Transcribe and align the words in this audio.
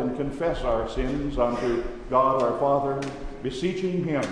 and 0.00 0.16
confess 0.16 0.62
our 0.62 0.88
sins 0.88 1.38
unto 1.38 1.84
God 2.08 2.42
our 2.42 2.58
Father, 2.58 3.00
beseeching 3.42 4.04
Him 4.04 4.24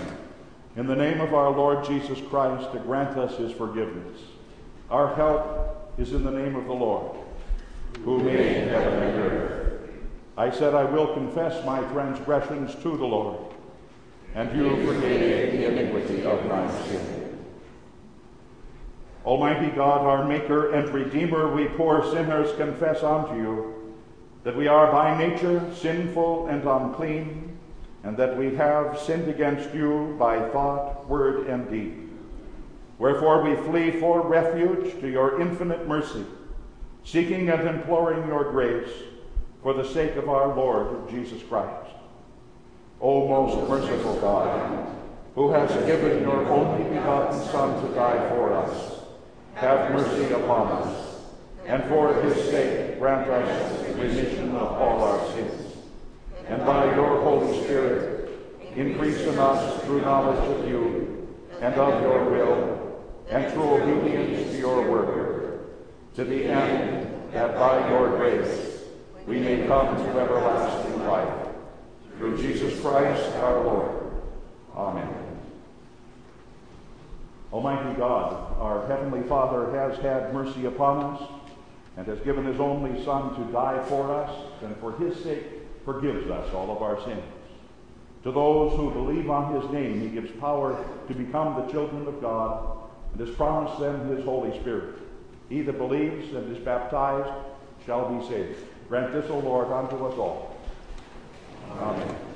in 0.75 0.87
the 0.87 0.95
name 0.95 1.21
of 1.21 1.33
our 1.33 1.51
Lord 1.51 1.85
Jesus 1.85 2.19
Christ 2.29 2.71
to 2.73 2.79
grant 2.79 3.17
us 3.17 3.37
His 3.37 3.51
forgiveness. 3.51 4.19
Our 4.89 5.15
help 5.15 5.93
is 5.97 6.13
in 6.13 6.23
the 6.23 6.31
name 6.31 6.55
of 6.55 6.65
the 6.65 6.73
Lord, 6.73 7.17
who 8.03 8.23
made 8.23 8.67
heaven 8.67 9.03
and 9.03 9.19
earth. 9.19 9.89
I 10.37 10.51
said, 10.51 10.73
I 10.73 10.85
will 10.85 11.13
confess 11.13 11.63
my 11.65 11.79
transgressions 11.91 12.73
to 12.75 12.97
the 12.97 13.05
Lord, 13.05 13.53
and 14.35 14.55
you 14.55 14.69
forgave 14.85 15.51
the 15.51 15.67
iniquity 15.67 16.23
of 16.23 16.45
my 16.47 16.71
sin. 16.83 17.37
Almighty 19.25 19.69
God, 19.75 20.05
our 20.05 20.25
Maker 20.25 20.71
and 20.71 20.89
Redeemer, 20.89 21.53
we 21.53 21.65
poor 21.65 22.09
sinners 22.11 22.55
confess 22.55 23.03
unto 23.03 23.35
you 23.35 23.78
that 24.43 24.55
we 24.55 24.67
are 24.67 24.91
by 24.91 25.17
nature 25.17 25.61
sinful 25.75 26.47
and 26.47 26.63
unclean, 26.63 27.57
and 28.03 28.15
that 28.17 28.37
we 28.37 28.55
have 28.55 28.97
sinned 28.97 29.27
against 29.27 29.73
you 29.73 30.15
by 30.17 30.39
thought, 30.49 31.07
word, 31.07 31.47
and 31.47 31.69
deed. 31.69 32.09
Wherefore 32.97 33.41
we 33.43 33.55
flee 33.55 33.99
for 33.99 34.21
refuge 34.21 34.99
to 35.01 35.09
your 35.09 35.41
infinite 35.41 35.87
mercy, 35.87 36.25
seeking 37.03 37.49
and 37.49 37.67
imploring 37.67 38.27
your 38.27 38.51
grace 38.51 38.89
for 39.61 39.73
the 39.73 39.83
sake 39.85 40.15
of 40.15 40.29
our 40.29 40.55
Lord 40.55 41.09
Jesus 41.09 41.41
Christ. 41.43 41.91
O 43.01 43.27
most 43.27 43.69
merciful 43.69 44.19
God, 44.19 44.95
who 45.35 45.51
has 45.51 45.69
given 45.85 46.21
your 46.21 46.45
only 46.47 46.83
begotten 46.89 47.39
Son 47.47 47.81
to 47.85 47.95
die 47.95 48.29
for 48.29 48.53
us, 48.53 48.99
have 49.55 49.91
mercy 49.91 50.33
upon 50.33 50.71
us, 50.83 51.25
and 51.65 51.83
for 51.85 52.13
his 52.21 52.35
sake 52.49 52.88
grant 52.99 53.29
us 53.29 53.79
remission 53.95 54.55
of 54.55 54.73
all 54.73 55.03
our 55.03 55.31
sins. 55.31 55.77
And 56.47 56.65
by 56.65 56.93
your 56.95 57.21
Holy 57.21 57.63
Spirit, 57.63 58.29
increase 58.75 59.21
in 59.21 59.37
us 59.39 59.83
through 59.83 60.01
knowledge 60.01 60.43
of 60.49 60.67
you 60.67 61.27
and 61.61 61.73
of 61.75 62.01
your 62.01 62.29
will, 62.29 63.05
and 63.29 63.51
through 63.53 63.63
obedience 63.63 64.51
to 64.51 64.57
your 64.57 64.89
word, 64.89 65.59
to 66.15 66.23
the 66.23 66.45
end 66.45 67.33
that 67.33 67.55
by 67.55 67.89
your 67.89 68.17
grace 68.17 68.83
we 69.27 69.39
may 69.39 69.67
come 69.67 69.95
to 69.95 70.19
everlasting 70.19 71.05
life. 71.05 71.47
Through 72.17 72.37
Jesus 72.37 72.79
Christ 72.81 73.35
our 73.35 73.63
Lord. 73.63 74.11
Amen. 74.75 75.09
Almighty 77.51 77.97
God, 77.97 78.57
our 78.59 78.87
Heavenly 78.87 79.27
Father 79.27 79.71
has 79.71 79.97
had 79.99 80.33
mercy 80.33 80.65
upon 80.65 81.15
us 81.15 81.38
and 81.99 82.07
has 82.07 82.19
given 82.21 82.45
His 82.45 82.61
only 82.61 83.03
Son 83.03 83.35
to 83.35 83.51
die 83.51 83.83
for 83.89 84.15
us, 84.15 84.33
and 84.63 84.73
for 84.77 84.97
His 84.97 85.21
sake 85.21 85.43
forgives 85.83 86.29
us 86.29 86.53
all 86.53 86.73
of 86.73 86.81
our 86.81 86.97
sins. 87.03 87.21
To 88.23 88.31
those 88.31 88.73
who 88.77 88.89
believe 88.91 89.29
on 89.29 89.61
His 89.61 89.69
name, 89.69 89.99
He 89.99 90.07
gives 90.07 90.31
power 90.39 90.81
to 91.09 91.13
become 91.13 91.55
the 91.55 91.69
children 91.69 92.07
of 92.07 92.21
God 92.21 92.87
and 93.11 93.27
has 93.27 93.35
promised 93.35 93.81
them 93.81 94.15
His 94.15 94.23
Holy 94.23 94.57
Spirit. 94.61 94.95
He 95.49 95.61
that 95.61 95.77
believes 95.77 96.33
and 96.33 96.55
is 96.55 96.63
baptized 96.63 97.33
shall 97.85 98.17
be 98.17 98.25
saved. 98.29 98.63
Grant 98.87 99.11
this, 99.11 99.29
O 99.29 99.39
Lord, 99.39 99.69
unto 99.69 100.05
us 100.05 100.17
all. 100.17 100.55
Amen. 101.81 102.07
Deliver 102.07 102.28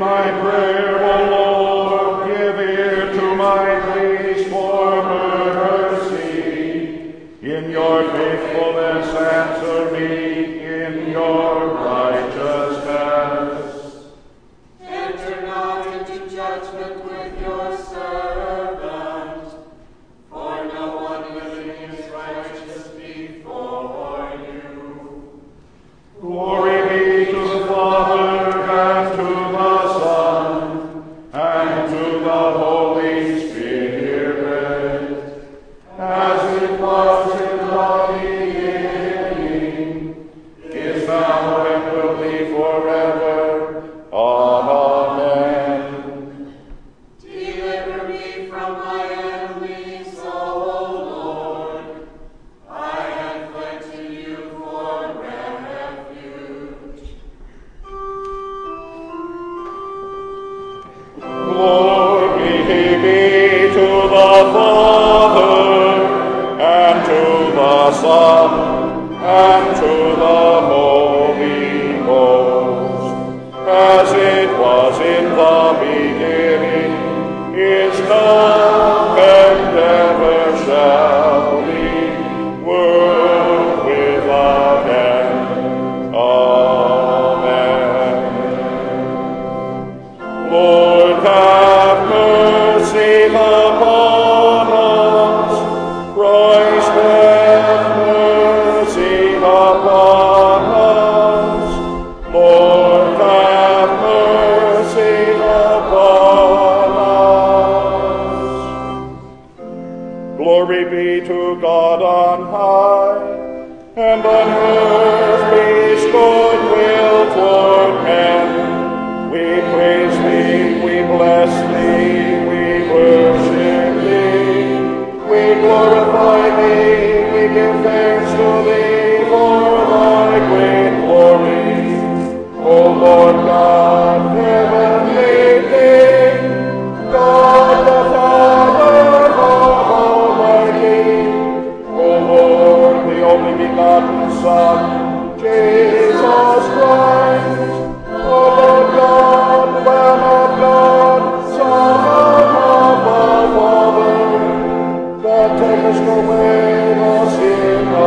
my 0.00 0.30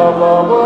sin 0.04 0.22
of 0.22 0.48
the 0.50 0.63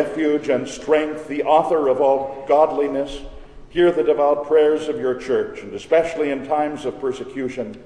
refuge 0.00 0.48
and 0.48 0.66
strength, 0.66 1.28
the 1.28 1.42
author 1.42 1.88
of 1.88 2.00
all 2.00 2.44
godliness, 2.48 3.20
hear 3.68 3.92
the 3.92 4.02
devout 4.02 4.46
prayers 4.46 4.88
of 4.88 4.98
your 4.98 5.14
church, 5.14 5.60
and 5.60 5.74
especially 5.74 6.30
in 6.30 6.46
times 6.46 6.86
of 6.86 6.98
persecution, 7.00 7.80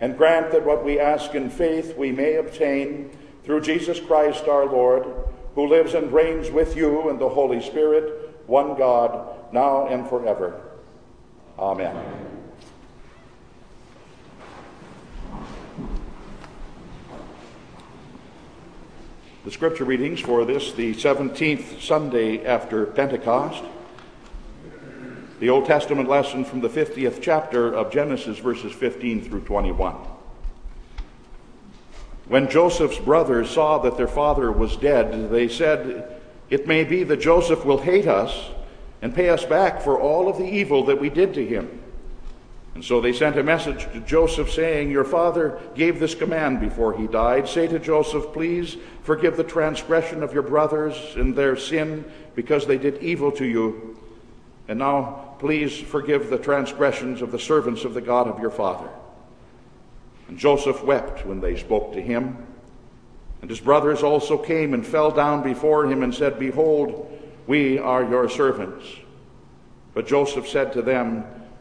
and 0.00 0.16
grant 0.16 0.50
that 0.50 0.64
what 0.64 0.84
we 0.84 0.98
ask 0.98 1.34
in 1.34 1.48
faith 1.48 1.96
we 1.96 2.10
may 2.10 2.34
obtain 2.34 3.10
through 3.44 3.60
Jesus 3.60 4.00
Christ 4.00 4.44
our 4.48 4.66
Lord, 4.66 5.06
who 5.54 5.68
lives 5.68 5.94
and 5.94 6.12
reigns 6.12 6.50
with 6.50 6.76
you 6.76 7.08
and 7.08 7.18
the 7.18 7.28
Holy 7.28 7.60
Spirit, 7.60 8.34
one 8.46 8.76
God, 8.76 9.52
now 9.52 9.86
and 9.86 10.08
forever. 10.08 10.60
Amen. 11.58 12.19
The 19.42 19.50
scripture 19.50 19.86
readings 19.86 20.20
for 20.20 20.44
this, 20.44 20.72
the 20.72 20.94
17th 20.94 21.80
Sunday 21.80 22.44
after 22.44 22.84
Pentecost. 22.84 23.64
The 25.38 25.48
Old 25.48 25.64
Testament 25.64 26.10
lesson 26.10 26.44
from 26.44 26.60
the 26.60 26.68
50th 26.68 27.22
chapter 27.22 27.72
of 27.72 27.90
Genesis, 27.90 28.36
verses 28.36 28.70
15 28.70 29.24
through 29.24 29.40
21. 29.40 29.94
When 32.28 32.50
Joseph's 32.50 32.98
brothers 32.98 33.48
saw 33.48 33.78
that 33.78 33.96
their 33.96 34.06
father 34.06 34.52
was 34.52 34.76
dead, 34.76 35.30
they 35.30 35.48
said, 35.48 36.20
It 36.50 36.66
may 36.66 36.84
be 36.84 37.02
that 37.04 37.22
Joseph 37.22 37.64
will 37.64 37.80
hate 37.80 38.06
us 38.06 38.50
and 39.00 39.14
pay 39.14 39.30
us 39.30 39.46
back 39.46 39.80
for 39.80 39.98
all 39.98 40.28
of 40.28 40.36
the 40.36 40.44
evil 40.44 40.84
that 40.84 41.00
we 41.00 41.08
did 41.08 41.32
to 41.32 41.46
him. 41.46 41.79
And 42.74 42.84
so 42.84 43.00
they 43.00 43.12
sent 43.12 43.36
a 43.36 43.42
message 43.42 43.92
to 43.92 44.00
Joseph 44.00 44.50
saying, 44.50 44.90
Your 44.90 45.04
father 45.04 45.60
gave 45.74 45.98
this 45.98 46.14
command 46.14 46.60
before 46.60 46.96
he 46.96 47.06
died. 47.06 47.48
Say 47.48 47.66
to 47.66 47.78
Joseph, 47.78 48.32
Please 48.32 48.76
forgive 49.02 49.36
the 49.36 49.44
transgression 49.44 50.22
of 50.22 50.32
your 50.32 50.44
brothers 50.44 50.96
and 51.16 51.34
their 51.34 51.56
sin 51.56 52.04
because 52.34 52.66
they 52.66 52.78
did 52.78 53.02
evil 53.02 53.32
to 53.32 53.44
you. 53.44 53.98
And 54.68 54.78
now, 54.78 55.34
please 55.40 55.76
forgive 55.76 56.30
the 56.30 56.38
transgressions 56.38 57.22
of 57.22 57.32
the 57.32 57.38
servants 57.38 57.84
of 57.84 57.92
the 57.92 58.00
God 58.00 58.28
of 58.28 58.38
your 58.38 58.50
father. 58.50 58.88
And 60.28 60.38
Joseph 60.38 60.84
wept 60.84 61.26
when 61.26 61.40
they 61.40 61.56
spoke 61.56 61.92
to 61.94 62.00
him. 62.00 62.46
And 63.40 63.50
his 63.50 63.60
brothers 63.60 64.04
also 64.04 64.38
came 64.38 64.74
and 64.74 64.86
fell 64.86 65.10
down 65.10 65.42
before 65.42 65.86
him 65.86 66.04
and 66.04 66.14
said, 66.14 66.38
Behold, 66.38 67.10
we 67.48 67.78
are 67.78 68.04
your 68.04 68.28
servants. 68.28 68.86
But 69.92 70.06
Joseph 70.06 70.46
said 70.46 70.72
to 70.74 70.82
them, 70.82 71.24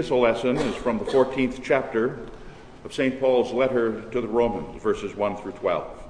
Epistle 0.00 0.20
lesson 0.20 0.56
is 0.56 0.74
from 0.76 0.96
the 0.96 1.04
14th 1.04 1.62
chapter 1.62 2.20
of 2.86 2.94
St. 2.94 3.20
Paul's 3.20 3.52
letter 3.52 4.00
to 4.12 4.22
the 4.22 4.26
Romans, 4.26 4.82
verses 4.82 5.14
1 5.14 5.36
through 5.36 5.52
12. 5.52 6.02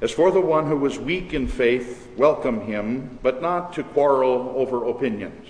As 0.00 0.10
for 0.10 0.30
the 0.30 0.40
one 0.40 0.66
who 0.66 0.86
is 0.86 0.98
weak 0.98 1.34
in 1.34 1.46
faith, 1.46 2.08
welcome 2.16 2.62
him, 2.62 3.18
but 3.22 3.42
not 3.42 3.74
to 3.74 3.82
quarrel 3.82 4.54
over 4.56 4.86
opinions. 4.86 5.46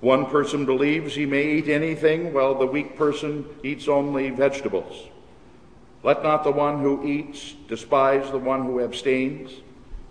One 0.00 0.26
person 0.26 0.64
believes 0.64 1.16
he 1.16 1.26
may 1.26 1.54
eat 1.54 1.68
anything, 1.68 2.32
while 2.32 2.54
the 2.54 2.64
weak 2.64 2.96
person 2.96 3.44
eats 3.64 3.88
only 3.88 4.30
vegetables. 4.30 5.08
Let 6.04 6.22
not 6.22 6.44
the 6.44 6.52
one 6.52 6.82
who 6.82 7.04
eats 7.04 7.56
despise 7.66 8.30
the 8.30 8.38
one 8.38 8.62
who 8.62 8.80
abstains, 8.80 9.50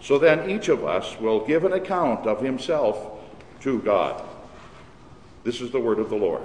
So 0.00 0.18
then 0.18 0.48
each 0.50 0.68
of 0.68 0.84
us 0.84 1.18
will 1.18 1.44
give 1.46 1.64
an 1.64 1.72
account 1.72 2.26
of 2.26 2.40
himself 2.40 3.20
to 3.60 3.80
God. 3.80 4.22
This 5.44 5.60
is 5.60 5.70
the 5.70 5.80
word 5.80 5.98
of 5.98 6.10
the 6.10 6.16
Lord. 6.16 6.42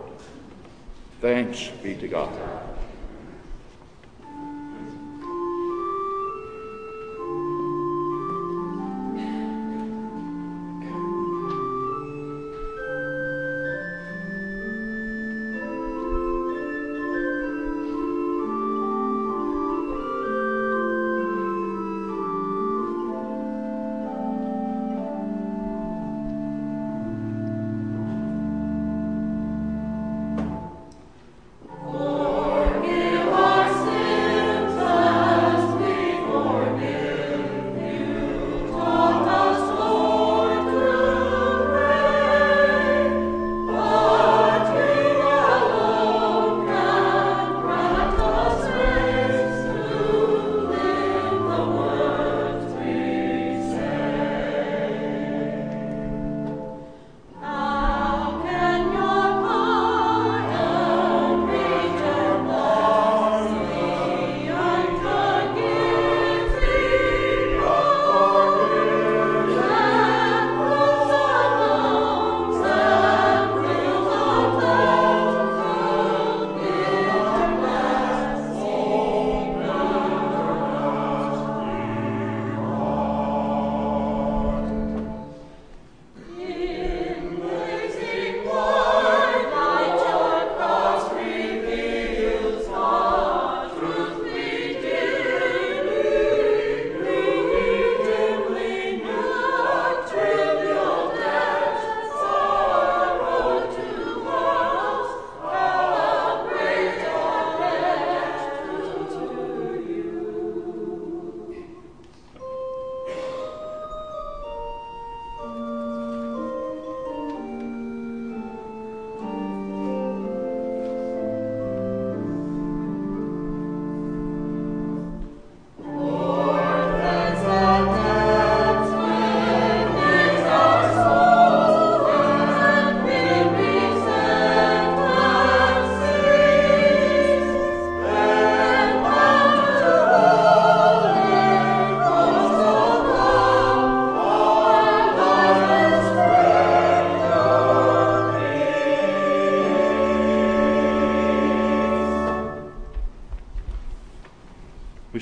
Thanks 1.22 1.70
be 1.82 1.96
to 1.96 2.08
God. 2.08 2.34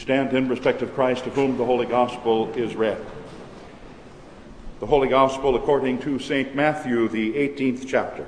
Stand 0.01 0.33
in 0.33 0.49
respect 0.49 0.81
of 0.81 0.95
Christ, 0.95 1.27
of 1.27 1.35
whom 1.35 1.57
the 1.57 1.65
Holy 1.65 1.85
Gospel 1.85 2.51
is 2.55 2.75
read. 2.75 2.97
The 4.79 4.87
Holy 4.87 5.07
Gospel 5.07 5.55
according 5.55 5.99
to 5.99 6.17
St. 6.17 6.55
Matthew, 6.55 7.07
the 7.07 7.33
18th 7.33 7.85
chapter. 7.87 8.25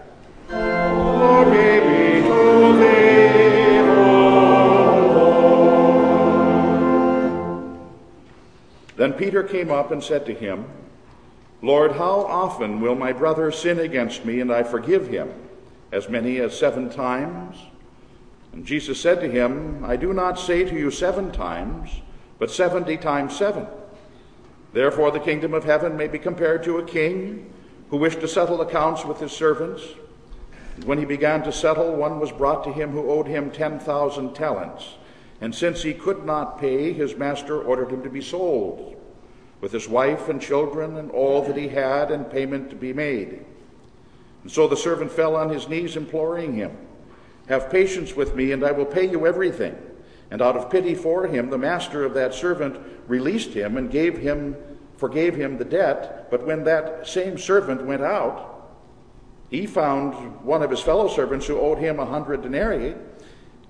Glory 0.49 1.79
be 1.79 2.21
to 2.27 2.77
thee, 2.77 3.13
Then 8.95 9.13
Peter 9.13 9.41
came 9.41 9.71
up 9.71 9.89
and 9.89 10.03
said 10.03 10.27
to 10.27 10.33
him, 10.33 10.65
Lord, 11.63 11.93
how 11.93 12.21
often 12.21 12.81
will 12.81 12.93
my 12.93 13.13
brother 13.13 13.51
sin 13.51 13.79
against 13.79 14.25
me 14.25 14.39
and 14.39 14.53
I 14.53 14.61
forgive 14.61 15.07
him? 15.07 15.33
As 15.91 16.07
many 16.07 16.39
as 16.39 16.55
seven 16.57 16.91
times? 16.91 17.57
Jesus 18.63 18.99
said 18.99 19.19
to 19.21 19.29
him, 19.29 19.83
I 19.83 19.95
do 19.95 20.13
not 20.13 20.39
say 20.39 20.63
to 20.63 20.75
you 20.75 20.89
seven 20.89 21.31
times, 21.31 21.89
but 22.39 22.49
seventy 22.49 22.97
times 22.97 23.35
seven. 23.35 23.67
Therefore, 24.71 25.11
the 25.11 25.19
kingdom 25.19 25.53
of 25.53 25.65
heaven 25.65 25.97
may 25.97 26.07
be 26.07 26.17
compared 26.17 26.63
to 26.63 26.77
a 26.77 26.85
king 26.85 27.53
who 27.89 27.97
wished 27.97 28.21
to 28.21 28.27
settle 28.27 28.61
accounts 28.61 29.05
with 29.05 29.19
his 29.19 29.31
servants. 29.31 29.83
And 30.75 30.85
when 30.85 30.97
he 30.97 31.05
began 31.05 31.43
to 31.43 31.51
settle, 31.51 31.95
one 31.95 32.19
was 32.19 32.31
brought 32.31 32.63
to 32.63 32.73
him 32.73 32.91
who 32.91 33.11
owed 33.11 33.27
him 33.27 33.51
10,000 33.51 34.33
talents. 34.33 34.95
And 35.41 35.53
since 35.53 35.83
he 35.83 35.93
could 35.93 36.25
not 36.25 36.59
pay, 36.59 36.93
his 36.93 37.15
master 37.15 37.61
ordered 37.61 37.91
him 37.91 38.01
to 38.03 38.09
be 38.09 38.21
sold, 38.21 38.95
with 39.61 39.71
his 39.71 39.87
wife 39.87 40.29
and 40.29 40.41
children 40.41 40.97
and 40.97 41.11
all 41.11 41.43
that 41.43 41.57
he 41.57 41.67
had, 41.67 42.09
and 42.11 42.31
payment 42.31 42.69
to 42.69 42.75
be 42.75 42.93
made. 42.93 43.45
And 44.41 44.51
so 44.51 44.67
the 44.67 44.77
servant 44.77 45.11
fell 45.11 45.35
on 45.35 45.49
his 45.49 45.67
knees, 45.67 45.95
imploring 45.95 46.53
him. 46.53 46.75
Have 47.47 47.69
patience 47.69 48.15
with 48.15 48.35
me, 48.35 48.51
and 48.51 48.63
I 48.63 48.71
will 48.71 48.85
pay 48.85 49.09
you 49.09 49.27
everything. 49.27 49.75
And 50.31 50.41
out 50.41 50.55
of 50.55 50.69
pity 50.69 50.95
for 50.95 51.27
him, 51.27 51.49
the 51.49 51.57
master 51.57 52.03
of 52.03 52.13
that 52.13 52.33
servant 52.33 52.79
released 53.07 53.51
him 53.51 53.77
and 53.77 53.91
gave 53.91 54.17
him, 54.17 54.55
forgave 54.97 55.35
him 55.35 55.57
the 55.57 55.65
debt. 55.65 56.31
But 56.31 56.45
when 56.45 56.63
that 56.63 57.07
same 57.07 57.37
servant 57.37 57.85
went 57.85 58.01
out, 58.01 58.71
he 59.49 59.67
found 59.67 60.41
one 60.43 60.63
of 60.63 60.71
his 60.71 60.79
fellow 60.79 61.07
servants 61.07 61.45
who 61.45 61.59
owed 61.59 61.77
him 61.77 61.99
a 61.99 62.05
hundred 62.05 62.41
denarii, 62.41 62.95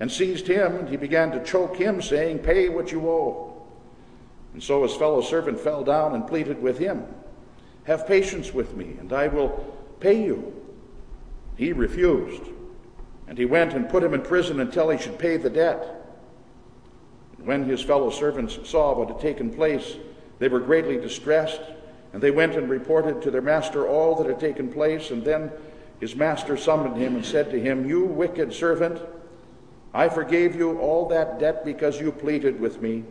and 0.00 0.10
seized 0.10 0.46
him, 0.46 0.76
and 0.76 0.88
he 0.88 0.96
began 0.96 1.30
to 1.32 1.44
choke 1.44 1.76
him, 1.76 2.00
saying, 2.00 2.38
Pay 2.38 2.68
what 2.68 2.90
you 2.90 3.08
owe. 3.08 3.62
And 4.54 4.62
so 4.62 4.82
his 4.82 4.94
fellow 4.94 5.20
servant 5.20 5.60
fell 5.60 5.84
down 5.84 6.14
and 6.14 6.26
pleaded 6.26 6.62
with 6.62 6.78
him, 6.78 7.04
Have 7.84 8.06
patience 8.06 8.54
with 8.54 8.76
me, 8.76 8.96
and 8.98 9.12
I 9.12 9.28
will 9.28 9.50
pay 10.00 10.24
you. 10.24 10.54
He 11.56 11.72
refused. 11.72 12.42
And 13.26 13.38
he 13.38 13.44
went 13.44 13.72
and 13.72 13.88
put 13.88 14.02
him 14.02 14.14
in 14.14 14.22
prison 14.22 14.60
until 14.60 14.90
he 14.90 14.98
should 14.98 15.18
pay 15.18 15.36
the 15.36 15.50
debt. 15.50 16.04
And 17.38 17.46
when 17.46 17.64
his 17.64 17.80
fellow 17.82 18.10
servants 18.10 18.58
saw 18.64 18.96
what 18.96 19.08
had 19.08 19.20
taken 19.20 19.50
place, 19.50 19.96
they 20.38 20.48
were 20.48 20.60
greatly 20.60 20.96
distressed, 20.96 21.60
and 22.12 22.22
they 22.22 22.30
went 22.30 22.54
and 22.54 22.68
reported 22.68 23.22
to 23.22 23.30
their 23.30 23.42
master 23.42 23.88
all 23.88 24.14
that 24.16 24.26
had 24.26 24.40
taken 24.40 24.72
place. 24.72 25.10
And 25.10 25.24
then 25.24 25.50
his 26.00 26.14
master 26.14 26.56
summoned 26.56 26.96
him 26.96 27.16
and 27.16 27.24
said 27.24 27.50
to 27.50 27.60
him, 27.60 27.88
You 27.88 28.04
wicked 28.04 28.52
servant, 28.52 29.00
I 29.92 30.08
forgave 30.08 30.56
you 30.56 30.78
all 30.78 31.08
that 31.08 31.38
debt 31.38 31.64
because 31.64 32.00
you 32.00 32.12
pleaded 32.12 32.60
with 32.60 32.82
me. 32.82 33.04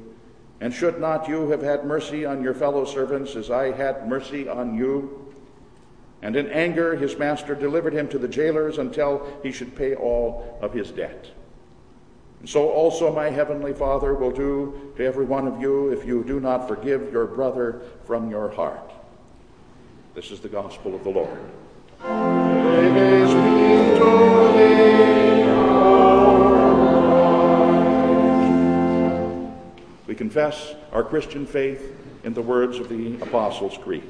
And 0.60 0.73
should 0.73 0.99
not 0.99 1.28
you 1.28 1.49
have 1.49 1.62
had 1.62 1.86
mercy 1.86 2.26
on 2.26 2.43
your 2.43 2.54
fellow 2.54 2.86
servants 2.86 3.36
as 3.36 3.49
I 3.49 3.71
had 3.71 4.08
mercy 4.08 4.47
on 4.47 4.78
you? 4.78 5.22
And 6.23 6.38
in 6.38 6.49
anger, 6.51 6.95
his 6.95 7.17
master 7.17 7.53
delivered 7.53 7.93
him 7.93 8.07
to 8.07 8.17
the 8.17 8.29
jailers 8.29 8.77
until 8.77 9.27
he 9.43 9.51
should 9.51 9.75
pay 9.75 9.93
all 9.93 10.57
of 10.62 10.71
his 10.71 10.89
debt. 10.89 11.27
And 12.39 12.47
so 12.49 12.69
also 12.69 13.13
my 13.13 13.29
heavenly 13.29 13.73
Father 13.73 14.13
will 14.13 14.31
do 14.31 14.93
to 14.95 15.05
every 15.05 15.25
one 15.25 15.47
of 15.47 15.59
you 15.59 15.89
if 15.89 16.05
you 16.05 16.23
do 16.23 16.39
not 16.39 16.65
forgive 16.65 17.12
your 17.12 17.25
brother 17.25 17.81
from 18.05 18.31
your 18.31 18.49
heart. 18.49 18.93
This 20.15 20.31
is 20.31 20.39
the 20.39 20.47
gospel 20.47 20.95
of 20.95 21.03
the 21.03 21.09
Lord. 21.09 21.39
We 30.07 30.15
confess 30.15 30.73
our 30.93 31.03
Christian 31.03 31.45
faith 31.45 31.97
in 32.23 32.33
the 32.33 32.41
words 32.41 32.79
of 32.79 32.88
the 32.88 33.15
Apostles' 33.21 33.77
Creed. 33.77 34.09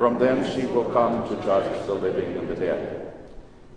From 0.00 0.18
thence 0.18 0.54
he 0.54 0.64
will 0.64 0.86
come 0.86 1.28
to 1.28 1.36
judge 1.44 1.86
the 1.86 1.92
living 1.92 2.38
and 2.38 2.48
the 2.48 2.54
dead. 2.54 3.12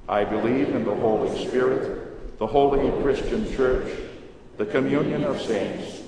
I 0.08 0.24
believe 0.24 0.70
in 0.70 0.86
the 0.86 0.96
Holy 0.96 1.46
Spirit, 1.46 2.40
the 2.40 2.48
holy 2.48 2.90
Christian 3.04 3.54
church, 3.54 3.94
the 4.56 4.66
communion 4.66 5.26
of 5.26 5.42
saints, 5.42 6.02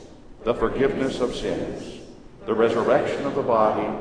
the 0.46 0.54
forgiveness 0.54 1.20
of 1.20 1.36
sins, 1.36 2.00
the 2.46 2.54
resurrection 2.54 3.26
of 3.26 3.36
the 3.36 3.42
body, 3.42 3.94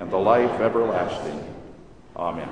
and 0.00 0.10
the 0.10 0.16
life 0.16 0.58
everlasting. 0.58 1.44
Amen. 2.16 2.48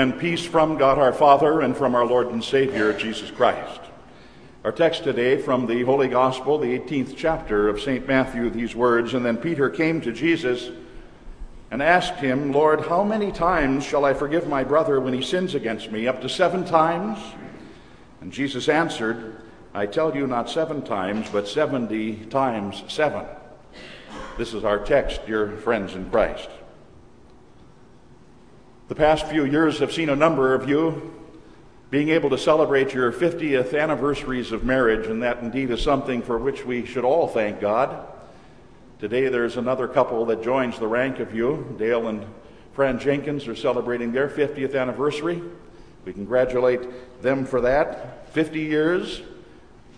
And 0.00 0.18
peace 0.18 0.42
from 0.42 0.78
God 0.78 0.98
our 0.98 1.12
Father 1.12 1.60
and 1.60 1.76
from 1.76 1.94
our 1.94 2.06
Lord 2.06 2.28
and 2.28 2.42
Savior 2.42 2.90
Jesus 2.94 3.30
Christ. 3.30 3.82
Our 4.64 4.72
text 4.72 5.04
today 5.04 5.36
from 5.36 5.66
the 5.66 5.82
Holy 5.82 6.08
Gospel, 6.08 6.56
the 6.56 6.78
18th 6.78 7.14
chapter 7.18 7.68
of 7.68 7.82
St. 7.82 8.08
Matthew, 8.08 8.48
these 8.48 8.74
words 8.74 9.12
And 9.12 9.26
then 9.26 9.36
Peter 9.36 9.68
came 9.68 10.00
to 10.00 10.10
Jesus 10.10 10.70
and 11.70 11.82
asked 11.82 12.14
him, 12.14 12.50
Lord, 12.50 12.80
how 12.86 13.04
many 13.04 13.30
times 13.30 13.84
shall 13.84 14.06
I 14.06 14.14
forgive 14.14 14.48
my 14.48 14.64
brother 14.64 14.98
when 15.00 15.12
he 15.12 15.20
sins 15.20 15.54
against 15.54 15.92
me? 15.92 16.06
Up 16.06 16.22
to 16.22 16.30
seven 16.30 16.64
times? 16.64 17.18
And 18.22 18.32
Jesus 18.32 18.70
answered, 18.70 19.42
I 19.74 19.84
tell 19.84 20.16
you 20.16 20.26
not 20.26 20.48
seven 20.48 20.80
times, 20.80 21.28
but 21.30 21.46
seventy 21.46 22.24
times 22.24 22.84
seven. 22.88 23.26
This 24.38 24.54
is 24.54 24.64
our 24.64 24.78
text, 24.78 25.26
dear 25.26 25.58
friends 25.58 25.94
in 25.94 26.08
Christ. 26.08 26.48
The 28.90 28.96
past 28.96 29.28
few 29.28 29.44
years 29.44 29.78
have 29.78 29.92
seen 29.92 30.08
a 30.08 30.16
number 30.16 30.52
of 30.52 30.68
you 30.68 31.14
being 31.90 32.08
able 32.08 32.28
to 32.30 32.36
celebrate 32.36 32.92
your 32.92 33.12
50th 33.12 33.80
anniversaries 33.80 34.50
of 34.50 34.64
marriage, 34.64 35.06
and 35.06 35.22
that 35.22 35.38
indeed 35.38 35.70
is 35.70 35.80
something 35.80 36.22
for 36.22 36.38
which 36.38 36.66
we 36.66 36.84
should 36.84 37.04
all 37.04 37.28
thank 37.28 37.60
God. 37.60 38.04
Today 38.98 39.28
there's 39.28 39.56
another 39.56 39.86
couple 39.86 40.26
that 40.26 40.42
joins 40.42 40.76
the 40.80 40.88
rank 40.88 41.20
of 41.20 41.32
you. 41.32 41.72
Dale 41.78 42.08
and 42.08 42.26
Fran 42.72 42.98
Jenkins 42.98 43.46
are 43.46 43.54
celebrating 43.54 44.10
their 44.10 44.28
50th 44.28 44.74
anniversary. 44.74 45.40
We 46.04 46.12
congratulate 46.12 47.22
them 47.22 47.46
for 47.46 47.60
that. 47.60 48.34
50 48.34 48.58
years, 48.58 49.22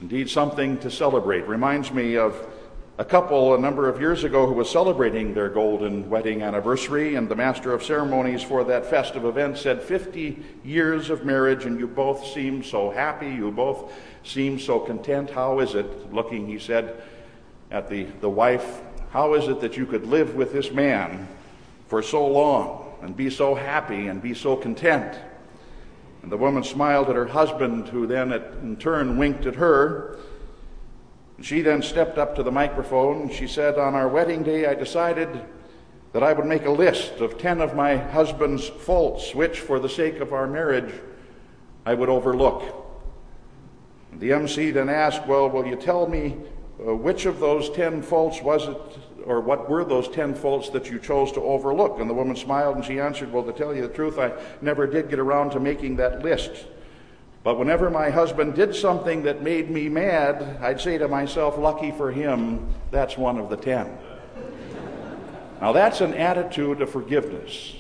indeed 0.03 0.29
something 0.29 0.77
to 0.81 0.91
celebrate. 0.91 1.49
Reminds 1.49 1.91
me 1.93 2.19
of 2.19 2.47
a 2.99 3.05
couple 3.05 3.55
a 3.55 3.59
number 3.59 3.89
of 3.89 4.01
years 4.01 4.23
ago 4.23 4.47
who 4.47 4.53
was 4.53 4.71
celebrating 4.71 5.33
their 5.33 5.49
golden 5.49 6.11
wedding 6.11 6.43
anniversary, 6.43 7.15
and 7.15 7.29
the 7.29 7.35
master 7.35 7.73
of 7.73 7.83
ceremonies 7.83 8.43
for 8.43 8.65
that 8.65 8.85
festive 8.85 9.25
event 9.25 9.57
said, 9.57 9.81
50 9.83 10.43
years 10.63 11.09
of 11.09 11.25
marriage, 11.25 11.65
and 11.65 11.81
you 11.81 11.87
both 11.87 12.27
seem 12.27 12.63
so 12.63 12.91
happy, 12.91 13.31
you 13.31 13.51
both 13.51 13.93
seem 14.25 14.59
so 14.59 14.79
content. 14.79 15.31
How 15.31 15.61
is 15.61 15.75
it, 15.75 16.13
looking, 16.13 16.47
he 16.47 16.59
said, 16.59 17.03
at 17.71 17.89
the, 17.89 18.05
the 18.21 18.29
wife, 18.29 18.83
how 19.11 19.35
is 19.35 19.49
it 19.49 19.61
that 19.63 19.77
you 19.77 19.87
could 19.87 20.07
live 20.07 20.35
with 20.35 20.53
this 20.53 20.71
man 20.71 21.27
for 21.89 22.03
so 22.03 22.27
long 22.27 22.95
and 23.01 23.17
be 23.17 23.31
so 23.31 23.55
happy 23.55 24.09
and 24.09 24.21
be 24.21 24.35
so 24.35 24.55
content? 24.55 25.19
And 26.23 26.31
the 26.31 26.37
woman 26.37 26.63
smiled 26.63 27.09
at 27.09 27.17
her 27.17 27.27
husband, 27.27 27.89
who 27.89 28.07
then 28.07 28.33
in 28.33 28.77
turn 28.77 29.17
winked 29.17 29.47
at 29.47 29.57
her. 29.57 30.19
She 31.43 31.61
then 31.61 31.83
stepped 31.83 32.19
up 32.19 32.37
to 32.37 32.45
the 32.45 32.53
microphone 32.53 33.29
she 33.29 33.49
said, 33.49 33.77
On 33.77 33.95
our 33.95 34.07
wedding 34.07 34.45
day, 34.45 34.67
I 34.67 34.75
decided 34.75 35.29
that 36.13 36.23
I 36.23 36.33
would 36.33 36.47
make 36.47 36.67
a 36.67 36.71
list 36.71 37.15
of 37.15 37.37
10 37.37 37.61
of 37.61 37.75
my 37.75 37.97
husband's 37.97 38.69
faults, 38.69 39.35
which, 39.35 39.59
for 39.59 39.81
the 39.81 39.89
sake 39.89 40.21
of 40.21 40.33
our 40.33 40.47
marriage, 40.47 40.95
I 41.85 41.95
would 41.95 42.09
overlook. 42.09 42.63
The 44.19 44.33
MC 44.33 44.71
then 44.71 44.89
asked, 44.89 45.27
Well, 45.27 45.49
will 45.49 45.67
you 45.67 45.75
tell 45.75 46.07
me 46.07 46.37
uh, 46.79 46.95
which 46.95 47.27
of 47.27 47.41
those 47.41 47.71
10 47.71 48.03
faults 48.03 48.41
was 48.41 48.69
it, 48.69 48.99
or 49.25 49.41
what 49.41 49.69
were 49.69 49.85
those 49.85 50.09
10 50.09 50.35
faults 50.35 50.69
that 50.71 50.91
you 50.91 51.01
chose 51.01 51.33
to 51.33 51.41
overlook? 51.41 51.99
And 51.99 52.09
the 52.09 52.15
woman 52.15 52.37
smiled 52.37 52.77
and 52.77 52.85
she 52.85 53.01
answered, 53.01 53.33
Well, 53.33 53.43
to 53.45 53.53
tell 53.53 53.75
you 53.75 53.83
the 53.83 53.93
truth, 53.93 54.17
I 54.17 54.33
never 54.61 54.87
did 54.87 55.11
get 55.11 55.19
around 55.19 55.51
to 55.51 55.61
making 55.61 55.97
that 55.97 56.23
list. 56.23 56.67
But 57.45 57.59
whenever 57.59 57.91
my 57.91 58.11
husband 58.11 58.55
did 58.55 58.75
something 58.75 59.25
that 59.25 59.43
made 59.43 59.69
me 59.69 59.89
mad, 59.89 60.59
I'd 60.61 60.81
say 60.81 60.99
to 60.99 61.09
myself, 61.09 61.59
lucky 61.59 61.91
for 61.91 62.13
him, 62.13 62.69
that's 62.91 63.19
one 63.19 63.39
of 63.39 63.51
the 63.51 63.57
ten. 63.57 63.99
now, 65.61 65.73
that's 65.73 66.01
an 66.01 66.15
attitude 66.15 66.81
of 66.81 66.91
forgiveness 66.91 67.75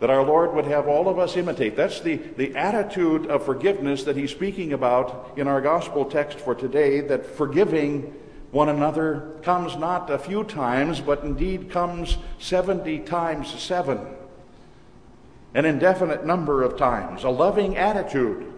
that 0.00 0.10
our 0.10 0.22
Lord 0.22 0.54
would 0.54 0.66
have 0.66 0.86
all 0.86 1.08
of 1.08 1.18
us 1.18 1.36
imitate. 1.36 1.76
That's 1.76 2.00
the, 2.00 2.16
the 2.16 2.54
attitude 2.56 3.26
of 3.28 3.44
forgiveness 3.44 4.02
that 4.04 4.16
he's 4.16 4.32
speaking 4.32 4.74
about 4.74 5.32
in 5.36 5.48
our 5.48 5.62
gospel 5.62 6.04
text 6.04 6.38
for 6.38 6.54
today, 6.54 7.00
that 7.00 7.24
forgiving 7.24 8.14
one 8.50 8.68
another 8.68 9.32
comes 9.42 9.76
not 9.76 10.10
a 10.10 10.18
few 10.18 10.44
times, 10.44 11.00
but 11.00 11.22
indeed 11.24 11.70
comes 11.70 12.18
70 12.38 12.98
times 13.00 13.48
seven 13.58 13.98
an 15.54 15.64
indefinite 15.64 16.26
number 16.26 16.62
of 16.62 16.76
times, 16.76 17.24
a 17.24 17.30
loving 17.30 17.76
attitude 17.76 18.52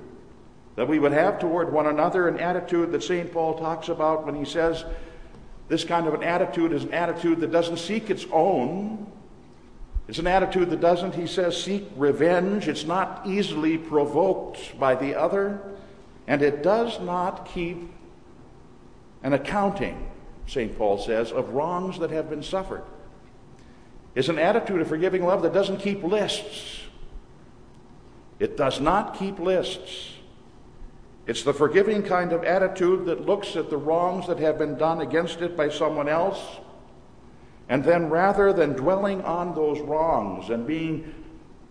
that 0.77 0.89
we 0.89 0.99
would 0.99 1.13
have 1.13 1.39
toward 1.39 1.73
one 1.73 1.87
another, 1.87 2.29
an 2.29 2.39
attitude 2.39 2.93
that 2.93 3.03
St. 3.03 3.33
Paul 3.33 3.59
talks 3.59 3.89
about 3.89 4.25
when 4.27 4.35
he 4.35 4.45
says 4.45 4.85
this 5.69 5.85
kind 5.85 6.07
of 6.07 6.15
an 6.15 6.23
attitude 6.23 6.73
is 6.73 6.85
an 6.85 6.95
attitude 6.95 7.41
that 7.41 7.51
doesn't 7.51 7.79
seek 7.79 8.09
its 8.09 8.27
own. 8.33 9.11
It's 10.09 10.19
an 10.19 10.27
attitude 10.27 10.71
that 10.71 10.81
doesn't, 10.81 11.15
he 11.15 11.27
says, 11.27 11.61
seek 11.61 11.89
revenge. 11.97 12.69
It's 12.69 12.85
not 12.85 13.27
easily 13.27 13.77
provoked 13.77 14.79
by 14.79 14.95
the 14.95 15.19
other. 15.19 15.61
And 16.29 16.43
it 16.43 16.63
does 16.63 17.01
not 17.01 17.47
keep 17.47 17.91
an 19.23 19.33
accounting, 19.33 20.09
St. 20.47 20.77
Paul 20.79 20.99
says, 20.99 21.33
of 21.33 21.51
wrongs 21.51 21.99
that 21.99 22.11
have 22.11 22.31
been 22.31 22.43
suffered. 22.43 22.85
It's 24.15 24.29
an 24.29 24.39
attitude 24.39 24.81
of 24.81 24.89
forgiving 24.89 25.25
love 25.25 25.43
that 25.43 25.53
doesn't 25.53 25.79
keep 25.79 26.05
lists. 26.05 26.83
It 28.39 28.57
does 28.57 28.81
not 28.81 29.19
keep 29.19 29.39
lists. 29.39 30.13
It's 31.27 31.43
the 31.43 31.55
forgiving 31.55 32.03
kind 32.03 32.33
of 32.33 32.45
attitude 32.45 33.07
that 33.07 33.27
looks 33.27 33.57
at 33.57 33.71
the 33.71 33.77
wrongs 33.77 34.27
that 34.29 34.39
have 34.39 34.59
been 34.59 34.77
done 34.77 35.01
against 35.01 35.41
it 35.41 35.57
by 35.57 35.71
someone 35.71 36.09
else, 36.09 36.41
and 37.69 37.83
then 37.83 38.11
rather 38.11 38.53
than 38.53 38.75
dwelling 38.75 39.23
on 39.23 39.55
those 39.55 39.81
wrongs 39.81 40.51
and 40.51 40.67
being 40.67 41.13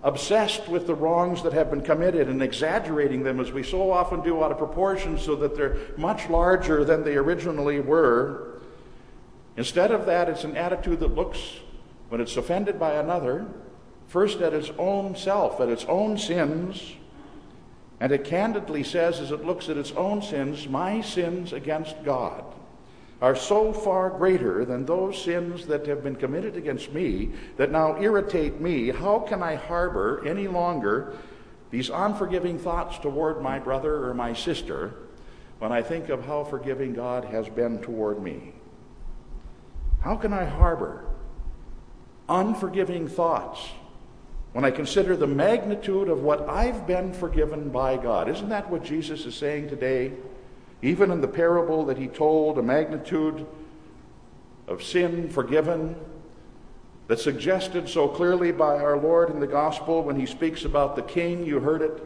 obsessed 0.04 0.67
with 0.67 0.86
the 0.88 0.93
wrongs 0.93 1.41
that 1.41 1.54
have 1.54 1.69
been 1.69 1.82
committed 1.82 2.28
and 2.28 2.41
exaggerating 2.43 3.23
them 3.23 3.39
as 3.39 3.51
we 3.51 3.63
so 3.63 3.91
often 3.91 4.21
do 4.21 4.43
out 4.43 4.51
of 4.51 4.58
proportion 4.58 5.17
so 5.17 5.36
that 5.36 5.56
they're 5.56 5.78
much 5.97 6.30
larger 6.30 6.84
than 6.84 7.04
they 7.04 7.15
originally 7.15 7.80
were, 7.80 8.62
instead 9.56 9.91
of 9.91 10.06
that, 10.06 10.28
it's 10.28 10.43
an 10.43 10.58
attitude 10.58 10.99
that 10.99 11.15
looks, 11.15 11.39
when 12.10 12.19
it's 12.19 12.36
offended 12.36 12.78
by 12.78 12.95
another, 12.95 13.47
first 14.15 14.39
at 14.39 14.54
its 14.54 14.71
own 14.78 15.13
self, 15.13 15.60
at 15.60 15.67
its 15.67 15.84
own 15.89 16.17
sins, 16.17 16.93
and 17.99 18.13
it 18.13 18.23
candidly 18.23 18.82
says, 18.82 19.19
as 19.19 19.30
it 19.30 19.43
looks 19.43 19.67
at 19.67 19.75
its 19.75 19.91
own 19.91 20.21
sins, 20.21 20.69
my 20.69 21.01
sins 21.01 21.51
against 21.51 22.01
God 22.06 22.45
are 23.21 23.36
so 23.36 23.73
far 23.73 24.10
greater 24.10 24.63
than 24.63 24.86
those 24.86 25.21
sins 25.21 25.67
that 25.67 25.86
have 25.86 26.01
been 26.01 26.15
committed 26.15 26.56
against 26.56 26.93
me 26.93 27.30
that 27.58 27.71
now 27.71 28.01
irritate 28.01 28.62
me. 28.62 28.88
How 28.88 29.19
can 29.19 29.43
I 29.43 29.56
harbor 29.56 30.25
any 30.25 30.47
longer 30.47 31.17
these 31.69 31.89
unforgiving 31.89 32.58
thoughts 32.58 32.97
toward 32.99 33.41
my 33.41 33.60
brother 33.60 34.08
or 34.08 34.13
my 34.13 34.32
sister 34.32 34.93
when 35.60 35.73
I 35.73 35.82
think 35.82 36.08
of 36.08 36.25
how 36.25 36.45
forgiving 36.45 36.93
God 36.93 37.25
has 37.25 37.49
been 37.49 37.82
toward 37.82 38.23
me? 38.23 38.54
How 39.99 40.15
can 40.15 40.32
I 40.32 40.45
harbor 40.45 41.04
unforgiving 42.30 43.10
thoughts 43.10 43.60
when 44.56 44.63
I 44.63 44.72
consider 44.72 45.18
the 45.18 45.28
magnitude 45.28 46.08
of 46.08 46.24
what 46.24 46.48
I've 46.48 46.88
been 46.88 47.12
forgiven 47.12 47.68
by 47.68 47.98
God. 47.98 48.30
Isn't 48.30 48.48
that 48.48 48.70
what 48.70 48.86
Jesus 48.86 49.26
is 49.26 49.36
saying 49.36 49.68
today? 49.68 50.13
Even 50.82 51.12
in 51.12 51.20
the 51.20 51.28
parable 51.28 51.84
that 51.88 51.98
he 51.98 52.08
told, 52.08 52.58
a 52.58 52.63
magnitude 52.63 53.46
of 54.70 54.82
sin 54.82 55.30
forgiven 55.30 55.94
that's 57.10 57.22
suggested 57.22 57.89
so 57.89 58.08
clearly 58.08 58.54
by 58.54 58.78
our 58.78 58.98
Lord 58.98 59.30
in 59.30 59.41
the 59.41 59.46
gospel 59.46 60.04
when 60.04 60.18
he 60.18 60.26
speaks 60.26 60.63
about 60.63 60.96
the 60.96 61.02
king, 61.02 61.46
you 61.46 61.60
heard 61.60 61.82
it, 61.82 62.02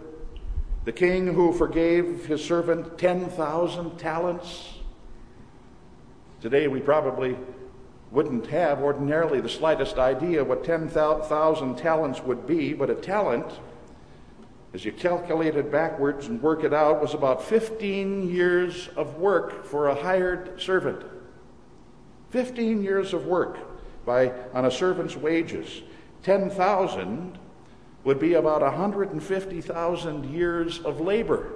the 0.85 0.91
king 0.91 1.27
who 1.27 1.53
forgave 1.53 2.25
his 2.25 2.43
servant 2.43 2.97
10,000 2.97 3.95
talents. 3.99 4.73
Today 6.41 6.67
we 6.67 6.79
probably 6.79 7.37
wouldn't 8.11 8.47
have 8.47 8.81
ordinarily 8.81 9.39
the 9.39 9.49
slightest 9.49 9.97
idea 9.97 10.43
what 10.43 10.63
10,000 10.63 11.77
talents 11.77 12.21
would 12.21 12.47
be, 12.47 12.73
but 12.73 12.89
a 12.89 12.95
talent, 12.95 13.45
as 14.73 14.83
you 14.83 14.91
calculate 14.91 15.55
it 15.55 15.71
backwards 15.71 16.27
and 16.27 16.41
work 16.41 16.63
it 16.63 16.73
out, 16.73 17.01
was 17.01 17.13
about 17.13 17.43
15 17.43 18.29
years 18.29 18.87
of 18.95 19.17
work 19.17 19.65
for 19.65 19.87
a 19.87 19.95
hired 19.95 20.59
servant. 20.59 21.03
15 22.31 22.83
years 22.83 23.13
of 23.13 23.25
work 23.25 23.57
by, 24.05 24.31
on 24.53 24.65
a 24.65 24.71
servant's 24.71 25.15
wages. 25.15 25.83
10,000 26.23 27.37
would 28.03 28.19
be 28.19 28.33
about 28.33 28.61
150,000 28.61 30.25
years 30.25 30.79
of 30.79 30.99
labor. 30.99 31.51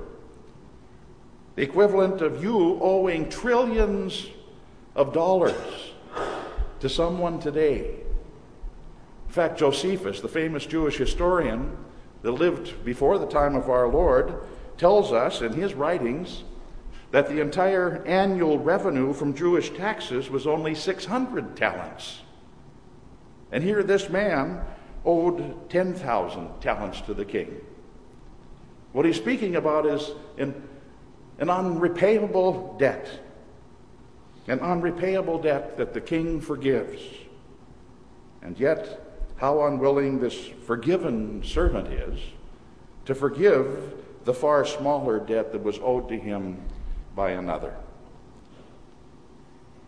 The 1.56 1.64
equivalent 1.64 2.22
of 2.22 2.44
you 2.44 2.80
owing 2.82 3.30
trillions 3.30 4.28
of 4.96 5.14
dollars 5.14 5.93
to 6.84 6.90
someone 6.90 7.40
today. 7.40 7.96
In 9.28 9.32
fact, 9.32 9.58
Josephus, 9.58 10.20
the 10.20 10.28
famous 10.28 10.66
Jewish 10.66 10.98
historian 10.98 11.78
that 12.24 12.34
lived 12.34 12.84
before 12.84 13.18
the 13.18 13.26
time 13.26 13.56
of 13.56 13.70
our 13.70 13.88
Lord, 13.88 14.44
tells 14.78 15.14
us 15.14 15.40
in 15.40 15.54
his 15.54 15.74
writings 15.74 16.44
that 17.12 17.30
the 17.30 17.40
entire 17.40 18.04
annual 18.06 18.60
revenue 18.60 19.14
from 19.14 19.34
Jewish 19.34 19.70
taxes 19.70 20.30
was 20.30 20.46
only 20.46 20.76
600 20.76 21.56
talents. 21.56 22.20
And 23.54 23.64
here, 23.64 23.82
this 23.82 24.10
man 24.10 24.60
owed 25.06 25.70
10,000 25.70 26.60
talents 26.60 27.00
to 27.00 27.14
the 27.14 27.24
king. 27.24 27.62
What 28.92 29.06
he's 29.06 29.16
speaking 29.16 29.56
about 29.56 29.86
is 29.86 30.12
an, 30.38 30.68
an 31.38 31.48
unrepayable 31.48 32.78
debt, 32.78 33.08
an 34.48 34.60
unrepayable 34.60 35.42
debt 35.42 35.78
that 35.78 35.94
the 35.94 36.02
king 36.02 36.42
forgives. 36.42 37.02
And 38.42 38.60
yet, 38.60 39.00
how 39.38 39.66
unwilling 39.66 40.20
this 40.20 40.48
forgiven 40.66 41.44
servant 41.44 41.88
is 41.88 42.20
to 43.06 43.16
forgive 43.16 43.94
the 44.26 44.34
far 44.34 44.66
smaller 44.66 45.20
debt 45.20 45.52
that 45.52 45.64
was 45.64 45.80
owed 45.80 46.10
to 46.10 46.18
him 46.18 46.58
by 47.16 47.32
another. 47.32 47.74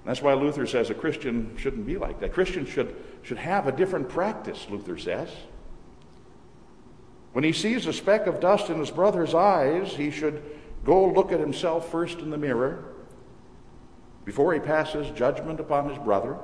That's 0.06 0.22
why 0.22 0.34
Luther 0.34 0.68
says 0.68 0.90
a 0.90 0.94
Christian 0.94 1.56
shouldn't 1.58 1.86
be 1.86 1.98
like 1.98 2.20
that. 2.20 2.34
Christians 2.34 2.70
should, 2.70 2.96
should 3.24 3.38
have 3.38 3.68
a 3.68 3.72
different 3.72 4.08
practice, 4.08 4.68
Luther 4.70 4.98
says. 4.98 5.30
When 7.34 7.44
he 7.44 7.52
sees 7.52 7.88
a 7.88 7.94
speck 7.94 8.28
of 8.28 8.40
dust 8.40 8.70
in 8.70 8.80
his 8.80 8.92
brother's 8.92 9.34
eyes, 9.34 9.94
he 9.94 10.12
should 10.12 10.42
go 10.86 11.08
look 11.08 11.32
at 11.32 11.40
himself 11.40 11.90
first 11.90 12.20
in 12.20 12.30
the 12.30 12.38
mirror 12.38 12.95
before 14.26 14.54
he 14.54 14.60
passes 14.60 15.10
judgment 15.12 15.60
upon 15.60 15.88
his 15.90 15.98
brother. 16.00 16.38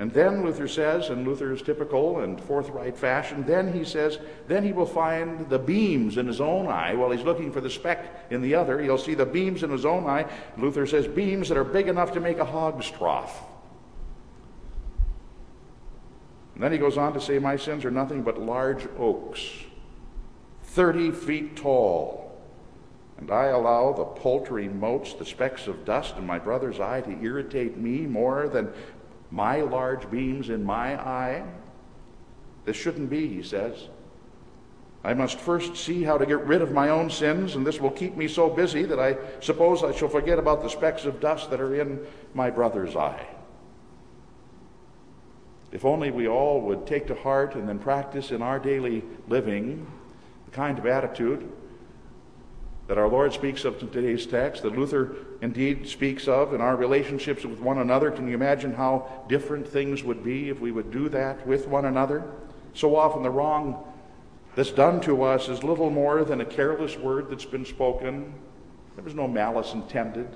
And 0.00 0.12
then, 0.12 0.44
Luther 0.44 0.68
says, 0.68 1.10
in 1.10 1.24
Luther's 1.24 1.60
typical 1.60 2.20
and 2.20 2.40
forthright 2.40 2.96
fashion, 2.96 3.44
then 3.44 3.72
he 3.72 3.84
says, 3.84 4.18
then 4.46 4.62
he 4.62 4.72
will 4.72 4.86
find 4.86 5.48
the 5.48 5.58
beams 5.58 6.18
in 6.18 6.26
his 6.26 6.40
own 6.40 6.68
eye 6.68 6.94
while 6.94 7.10
he's 7.10 7.24
looking 7.24 7.50
for 7.50 7.60
the 7.60 7.70
speck 7.70 8.26
in 8.30 8.40
the 8.40 8.54
other. 8.54 8.80
He'll 8.80 8.98
see 8.98 9.14
the 9.14 9.26
beams 9.26 9.64
in 9.64 9.70
his 9.70 9.84
own 9.84 10.06
eye. 10.06 10.26
Luther 10.56 10.86
says, 10.86 11.08
beams 11.08 11.48
that 11.48 11.58
are 11.58 11.64
big 11.64 11.88
enough 11.88 12.12
to 12.12 12.20
make 12.20 12.38
a 12.38 12.44
hog's 12.44 12.88
trough. 12.88 13.42
And 16.58 16.64
then 16.64 16.72
he 16.72 16.78
goes 16.78 16.96
on 16.96 17.12
to 17.12 17.20
say, 17.20 17.38
My 17.38 17.56
sins 17.56 17.84
are 17.84 17.90
nothing 17.90 18.22
but 18.22 18.40
large 18.40 18.88
oaks, 18.98 19.48
30 20.64 21.12
feet 21.12 21.56
tall. 21.56 22.27
And 23.18 23.30
I 23.32 23.46
allow 23.46 23.92
the 23.92 24.04
paltry 24.04 24.68
motes, 24.68 25.12
the 25.12 25.24
specks 25.24 25.66
of 25.66 25.84
dust 25.84 26.16
in 26.16 26.26
my 26.26 26.38
brother's 26.38 26.80
eye 26.80 27.00
to 27.00 27.22
irritate 27.22 27.76
me 27.76 28.00
more 28.06 28.48
than 28.48 28.72
my 29.30 29.60
large 29.60 30.10
beams 30.10 30.48
in 30.50 30.64
my 30.64 30.94
eye? 30.94 31.44
This 32.64 32.76
shouldn't 32.76 33.10
be, 33.10 33.28
he 33.28 33.42
says. 33.42 33.88
I 35.04 35.14
must 35.14 35.38
first 35.38 35.76
see 35.76 36.02
how 36.02 36.18
to 36.18 36.26
get 36.26 36.44
rid 36.44 36.62
of 36.62 36.72
my 36.72 36.90
own 36.90 37.10
sins, 37.10 37.56
and 37.56 37.66
this 37.66 37.80
will 37.80 37.90
keep 37.90 38.16
me 38.16 38.28
so 38.28 38.48
busy 38.48 38.84
that 38.84 38.98
I 38.98 39.16
suppose 39.40 39.82
I 39.82 39.92
shall 39.92 40.08
forget 40.08 40.38
about 40.38 40.62
the 40.62 40.68
specks 40.68 41.04
of 41.04 41.20
dust 41.20 41.50
that 41.50 41.60
are 41.60 41.74
in 41.74 42.00
my 42.34 42.50
brother's 42.50 42.96
eye. 42.96 43.26
If 45.70 45.84
only 45.84 46.10
we 46.10 46.28
all 46.28 46.60
would 46.62 46.86
take 46.86 47.06
to 47.08 47.14
heart 47.14 47.54
and 47.54 47.68
then 47.68 47.78
practice 47.78 48.30
in 48.30 48.42
our 48.42 48.58
daily 48.58 49.04
living 49.28 49.86
the 50.46 50.50
kind 50.50 50.78
of 50.78 50.86
attitude 50.86 51.50
that 52.88 52.96
our 52.96 53.06
Lord 53.06 53.34
speaks 53.34 53.66
of 53.66 53.80
in 53.82 53.90
today's 53.90 54.26
text, 54.26 54.62
that 54.62 54.76
Luther 54.76 55.14
indeed 55.42 55.86
speaks 55.86 56.26
of 56.26 56.54
in 56.54 56.62
our 56.62 56.74
relationships 56.74 57.44
with 57.44 57.60
one 57.60 57.78
another. 57.78 58.10
Can 58.10 58.26
you 58.26 58.34
imagine 58.34 58.72
how 58.72 59.24
different 59.28 59.68
things 59.68 60.02
would 60.02 60.24
be 60.24 60.48
if 60.48 60.58
we 60.58 60.72
would 60.72 60.90
do 60.90 61.10
that 61.10 61.46
with 61.46 61.68
one 61.68 61.84
another? 61.84 62.24
So 62.72 62.96
often 62.96 63.22
the 63.22 63.30
wrong 63.30 63.84
that's 64.54 64.70
done 64.70 65.02
to 65.02 65.22
us 65.22 65.50
is 65.50 65.62
little 65.62 65.90
more 65.90 66.24
than 66.24 66.40
a 66.40 66.46
careless 66.46 66.96
word 66.96 67.28
that's 67.28 67.44
been 67.44 67.66
spoken. 67.66 68.32
There 68.96 69.04
was 69.04 69.14
no 69.14 69.28
malice 69.28 69.74
intended. 69.74 70.28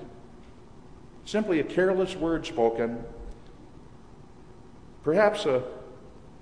Simply 1.25 1.59
a 1.59 1.63
careless 1.63 2.15
word 2.15 2.45
spoken. 2.45 3.03
Perhaps 5.03 5.47
a, 5.47 5.63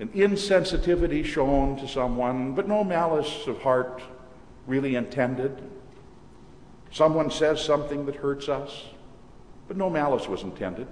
an 0.02 0.10
insensitivity 0.10 1.24
shown 1.24 1.78
to 1.78 1.88
someone, 1.88 2.54
but 2.54 2.68
no 2.68 2.84
malice 2.84 3.48
of 3.48 3.62
heart 3.62 4.04
really 4.68 4.96
intended. 4.96 5.62
Someone 6.92 7.32
says 7.32 7.64
something 7.64 8.06
that 8.06 8.16
hurts 8.16 8.50
us, 8.50 8.86
but 9.68 9.78
no 9.78 9.90
malice 9.90 10.28
was 10.28 10.44
intended. 10.44 10.88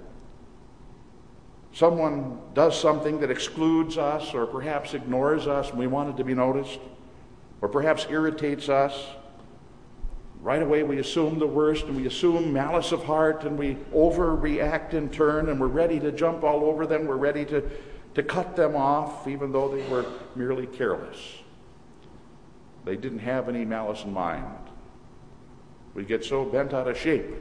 Someone 1.72 2.38
does 2.54 2.78
something 2.78 3.20
that 3.20 3.30
excludes 3.30 3.96
us 3.96 4.34
or 4.34 4.46
perhaps 4.46 4.94
ignores 4.94 5.46
us 5.46 5.70
and 5.70 5.78
we 5.78 5.86
want 5.86 6.10
it 6.10 6.16
to 6.16 6.24
be 6.24 6.34
noticed, 6.34 6.80
or 7.60 7.68
perhaps 7.68 8.06
irritates 8.10 8.68
us. 8.68 9.06
Right 10.40 10.62
away, 10.62 10.82
we 10.82 10.98
assume 10.98 11.38
the 11.38 11.46
worst 11.46 11.84
and 11.84 11.96
we 11.96 12.06
assume 12.06 12.50
malice 12.50 12.92
of 12.92 13.04
heart 13.04 13.44
and 13.44 13.58
we 13.58 13.74
overreact 13.94 14.94
in 14.94 15.10
turn 15.10 15.50
and 15.50 15.60
we're 15.60 15.66
ready 15.66 16.00
to 16.00 16.10
jump 16.10 16.42
all 16.42 16.64
over 16.64 16.86
them. 16.86 17.06
We're 17.06 17.16
ready 17.16 17.44
to, 17.44 17.62
to 18.14 18.22
cut 18.22 18.56
them 18.56 18.74
off, 18.74 19.28
even 19.28 19.52
though 19.52 19.68
they 19.68 19.86
were 19.88 20.06
merely 20.34 20.66
careless. 20.66 21.18
They 22.86 22.96
didn't 22.96 23.18
have 23.18 23.50
any 23.50 23.66
malice 23.66 24.02
in 24.04 24.14
mind. 24.14 24.69
We 25.94 26.04
get 26.04 26.24
so 26.24 26.44
bent 26.44 26.72
out 26.72 26.88
of 26.88 26.96
shape 26.96 27.34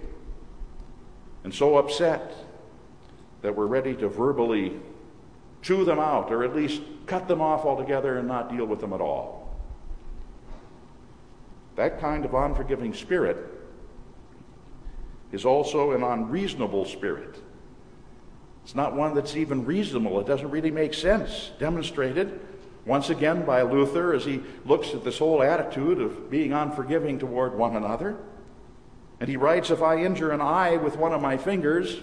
and 1.43 1.53
so 1.53 1.77
upset 1.77 2.33
that 3.41 3.55
we're 3.55 3.67
ready 3.67 3.95
to 3.95 4.09
verbally 4.09 4.79
chew 5.61 5.85
them 5.85 5.99
out 5.99 6.31
or 6.31 6.43
at 6.43 6.55
least 6.55 6.81
cut 7.05 7.27
them 7.27 7.41
off 7.41 7.65
altogether 7.65 8.17
and 8.17 8.27
not 8.27 8.51
deal 8.51 8.65
with 8.65 8.79
them 8.79 8.93
at 8.93 9.01
all. 9.01 9.57
That 11.75 11.99
kind 11.99 12.25
of 12.25 12.33
unforgiving 12.33 12.93
spirit 12.93 13.37
is 15.31 15.45
also 15.45 15.91
an 15.91 16.03
unreasonable 16.03 16.85
spirit. 16.85 17.37
It's 18.63 18.75
not 18.75 18.95
one 18.95 19.15
that's 19.15 19.35
even 19.35 19.65
reasonable. 19.65 20.19
It 20.19 20.27
doesn't 20.27 20.49
really 20.49 20.71
make 20.71 20.93
sense. 20.93 21.51
Demonstrated 21.59 22.39
once 22.85 23.09
again 23.09 23.45
by 23.45 23.61
Luther 23.61 24.13
as 24.13 24.25
he 24.25 24.41
looks 24.65 24.93
at 24.93 25.03
this 25.03 25.19
whole 25.19 25.41
attitude 25.41 26.01
of 26.01 26.29
being 26.29 26.53
unforgiving 26.53 27.19
toward 27.19 27.55
one 27.57 27.75
another. 27.75 28.17
And 29.19 29.29
he 29.29 29.37
writes, 29.37 29.69
If 29.69 29.81
I 29.81 30.03
injure 30.03 30.31
an 30.31 30.41
eye 30.41 30.77
with 30.77 30.97
one 30.97 31.13
of 31.13 31.21
my 31.21 31.37
fingers, 31.37 32.01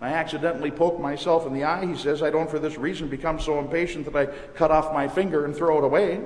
I 0.00 0.08
accidentally 0.10 0.70
poke 0.70 1.00
myself 1.00 1.46
in 1.46 1.54
the 1.54 1.64
eye, 1.64 1.86
he 1.86 1.96
says, 1.96 2.22
I 2.22 2.30
don't 2.30 2.50
for 2.50 2.58
this 2.58 2.76
reason 2.76 3.08
become 3.08 3.40
so 3.40 3.58
impatient 3.58 4.04
that 4.04 4.16
I 4.16 4.26
cut 4.54 4.70
off 4.70 4.92
my 4.92 5.08
finger 5.08 5.44
and 5.44 5.54
throw 5.54 5.78
it 5.78 5.84
away. 5.84 6.22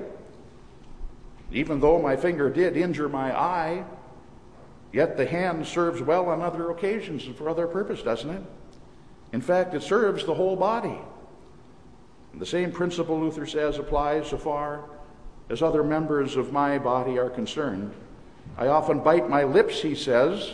Even 1.51 1.79
though 1.79 2.01
my 2.01 2.15
finger 2.15 2.49
did 2.49 2.77
injure 2.77 3.09
my 3.09 3.37
eye, 3.37 3.85
yet 4.91 5.17
the 5.17 5.25
hand 5.25 5.65
serves 5.65 6.01
well 6.01 6.27
on 6.29 6.41
other 6.41 6.71
occasions 6.71 7.25
and 7.25 7.35
for 7.35 7.49
other 7.49 7.67
purpose, 7.67 8.01
doesn't 8.01 8.29
it? 8.29 8.43
In 9.31 9.41
fact, 9.41 9.73
it 9.73 9.83
serves 9.83 10.25
the 10.25 10.33
whole 10.33 10.55
body. 10.55 10.99
And 12.33 12.41
the 12.41 12.45
same 12.45 12.71
principle, 12.71 13.19
Luther 13.19 13.45
says, 13.45 13.77
applies 13.77 14.27
so 14.27 14.37
far 14.37 14.85
as 15.49 15.61
other 15.61 15.83
members 15.83 16.35
of 16.35 16.51
my 16.51 16.77
body 16.77 17.17
are 17.17 17.29
concerned. 17.29 17.93
I 18.59 18.67
often 18.67 18.99
bite 18.99 19.29
my 19.29 19.45
lips, 19.45 19.81
he 19.81 19.95
says. 19.95 20.51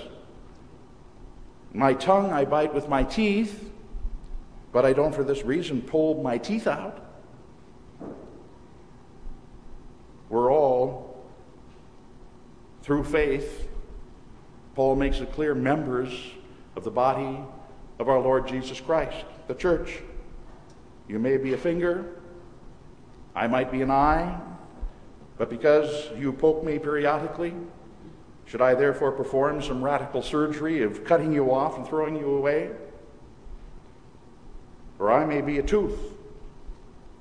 My 1.74 1.96
tongue 1.96 2.32
I 2.32 2.46
bite 2.46 2.72
with 2.72 2.88
my 2.88 3.04
teeth, 3.04 3.72
but 4.72 4.86
I 4.86 4.94
don't 4.94 5.14
for 5.14 5.24
this 5.24 5.44
reason 5.44 5.82
pull 5.82 6.22
my 6.22 6.38
teeth 6.38 6.68
out. 6.68 7.04
We're 10.30 10.54
all, 10.54 11.26
through 12.84 13.06
faith, 13.06 13.68
Paul 14.76 14.96
makes 14.98 15.20
it 15.20 15.32
clear, 15.32 15.56
members 15.56 16.12
of 16.76 16.84
the 16.84 16.92
body 16.92 17.40
of 17.98 18.08
our 18.08 18.20
Lord 18.20 18.48
Jesus 18.48 18.80
Christ, 18.80 19.26
the 19.48 19.56
church. 19.56 20.02
You 21.08 21.18
may 21.18 21.38
be 21.38 21.54
a 21.54 21.58
finger, 21.58 22.22
I 23.36 23.48
might 23.48 23.72
be 23.72 23.82
an 23.82 23.90
eye, 23.90 24.40
but 25.40 25.50
because 25.50 26.10
you 26.16 26.32
poke 26.32 26.64
me 26.64 26.78
periodically, 26.78 27.54
should 28.46 28.62
I 28.62 28.76
therefore 28.76 29.12
perform 29.12 29.62
some 29.62 29.84
radical 29.84 30.22
surgery 30.22 30.84
of 30.84 31.04
cutting 31.04 31.34
you 31.34 31.52
off 31.52 31.78
and 31.78 31.88
throwing 31.88 32.16
you 32.16 32.36
away? 32.36 32.72
Or 35.00 35.12
I 35.12 35.26
may 35.26 35.42
be 35.42 35.58
a 35.58 35.64
tooth, 35.64 36.00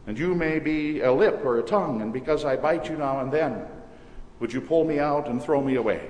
and 0.06 0.18
you 0.18 0.34
may 0.34 0.58
be 0.58 1.00
a 1.00 1.12
lip 1.12 1.40
or 1.44 1.58
a 1.58 1.62
tongue, 1.62 2.02
and 2.02 2.12
because 2.12 2.44
I 2.44 2.56
bite 2.56 2.88
you 2.88 2.96
now 2.96 3.20
and 3.20 3.32
then, 3.32 3.66
would 4.38 4.52
you 4.52 4.60
pull 4.60 4.84
me 4.84 4.98
out 4.98 5.28
and 5.28 5.42
throw 5.42 5.62
me 5.62 5.76
away? 5.76 6.08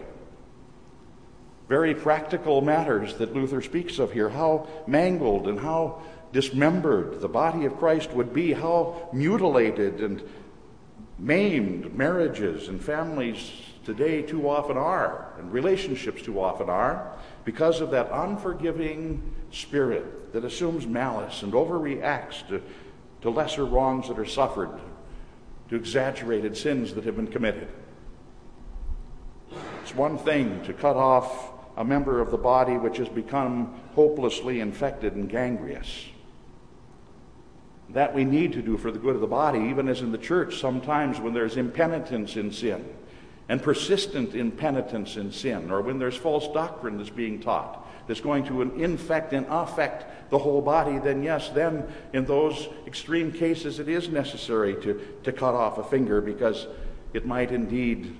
Very 1.68 1.94
practical 1.94 2.60
matters 2.60 3.14
that 3.14 3.32
Luther 3.32 3.62
speaks 3.62 3.98
of 3.98 4.12
here. 4.12 4.28
How 4.28 4.66
mangled 4.86 5.48
and 5.48 5.58
how 5.58 6.02
dismembered 6.32 7.20
the 7.20 7.28
body 7.28 7.64
of 7.64 7.78
Christ 7.78 8.10
would 8.10 8.34
be, 8.34 8.52
how 8.52 9.08
mutilated 9.12 10.00
and 10.00 10.22
maimed 11.18 11.94
marriages 11.96 12.68
and 12.68 12.82
families 12.82 13.50
today 13.84 14.22
too 14.22 14.48
often 14.48 14.76
are, 14.76 15.32
and 15.38 15.52
relationships 15.52 16.22
too 16.22 16.40
often 16.40 16.68
are, 16.68 17.12
because 17.44 17.80
of 17.80 17.90
that 17.90 18.10
unforgiving 18.10 19.34
spirit 19.50 20.32
that 20.32 20.44
assumes 20.44 20.86
malice 20.86 21.42
and 21.42 21.52
overreacts 21.52 22.46
to, 22.48 22.62
to 23.22 23.30
lesser 23.30 23.64
wrongs 23.64 24.08
that 24.08 24.18
are 24.18 24.26
suffered, 24.26 24.70
to 25.68 25.76
exaggerated 25.76 26.56
sins 26.56 26.94
that 26.94 27.04
have 27.04 27.16
been 27.16 27.26
committed. 27.26 27.68
It's 29.82 29.94
one 29.94 30.18
thing 30.18 30.64
to 30.64 30.72
cut 30.72 30.96
off 30.96 31.50
a 31.76 31.84
member 31.84 32.20
of 32.20 32.30
the 32.30 32.38
body 32.38 32.76
which 32.76 32.96
has 32.96 33.08
become 33.08 33.80
hopelessly 33.94 34.60
infected 34.60 35.14
and 35.14 35.28
gangrenous. 35.28 36.06
That 37.90 38.14
we 38.14 38.24
need 38.24 38.52
to 38.54 38.62
do 38.62 38.76
for 38.76 38.90
the 38.90 38.98
good 38.98 39.14
of 39.14 39.20
the 39.20 39.26
body, 39.26 39.58
even 39.68 39.88
as 39.88 40.00
in 40.00 40.10
the 40.10 40.18
church, 40.18 40.58
sometimes 40.58 41.20
when 41.20 41.34
there's 41.34 41.56
impenitence 41.56 42.36
in 42.36 42.50
sin 42.50 42.84
and 43.48 43.62
persistent 43.62 44.34
in 44.34 44.50
penitence 44.50 45.16
in 45.16 45.30
sin, 45.30 45.70
or 45.70 45.82
when 45.82 45.98
there's 45.98 46.16
false 46.16 46.48
doctrine 46.54 46.96
that's 46.96 47.10
being 47.10 47.40
taught 47.40 47.84
that's 48.06 48.20
going 48.20 48.44
to 48.44 48.62
infect 48.62 49.32
and 49.32 49.46
affect 49.48 50.30
the 50.30 50.38
whole 50.38 50.60
body, 50.60 50.98
then 50.98 51.22
yes, 51.22 51.48
then 51.50 51.86
in 52.12 52.24
those 52.24 52.68
extreme 52.86 53.32
cases 53.32 53.78
it 53.78 53.88
is 53.88 54.08
necessary 54.08 54.74
to, 54.82 55.00
to 55.22 55.32
cut 55.32 55.54
off 55.54 55.78
a 55.78 55.84
finger 55.84 56.20
because 56.20 56.66
it 57.12 57.26
might 57.26 57.50
indeed 57.50 58.16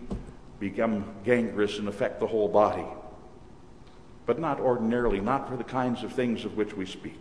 become 0.59 1.05
gangrenous 1.25 1.79
and 1.79 1.89
affect 1.89 2.21
the 2.21 2.27
whole 2.27 2.49
body. 2.49 2.87
But 4.27 4.39
not 4.39 4.59
ordinarily, 4.59 5.21
not 5.21 5.49
for 5.49 5.57
the 5.57 5.65
kinds 5.65 6.03
of 6.03 6.13
things 6.13 6.45
of 6.45 6.57
which 6.57 6.75
we 6.75 6.87
speak. 6.87 7.21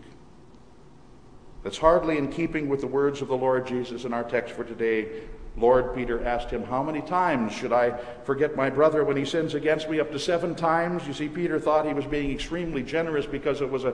That's 1.63 1.77
hardly 1.77 2.17
in 2.17 2.31
keeping 2.31 2.69
with 2.69 2.81
the 2.81 2.87
words 2.87 3.21
of 3.21 3.27
the 3.27 3.37
Lord 3.37 3.67
Jesus 3.67 4.05
in 4.05 4.13
our 4.13 4.23
text 4.23 4.53
for 4.53 4.63
today. 4.63 5.23
Lord, 5.55 5.93
Peter 5.93 6.25
asked 6.25 6.49
him, 6.49 6.63
How 6.63 6.81
many 6.81 7.01
times 7.01 7.53
should 7.53 7.71
I 7.71 7.97
forget 8.23 8.55
my 8.55 8.69
brother 8.69 9.03
when 9.03 9.17
he 9.17 9.25
sins 9.25 9.53
against 9.53 9.89
me? 9.89 9.99
Up 9.99 10.11
to 10.11 10.19
seven 10.19 10.55
times. 10.55 11.05
You 11.07 11.13
see, 11.13 11.29
Peter 11.29 11.59
thought 11.59 11.85
he 11.85 11.93
was 11.93 12.05
being 12.05 12.31
extremely 12.31 12.81
generous 12.81 13.25
because 13.25 13.61
it 13.61 13.69
was 13.69 13.83
a 13.83 13.93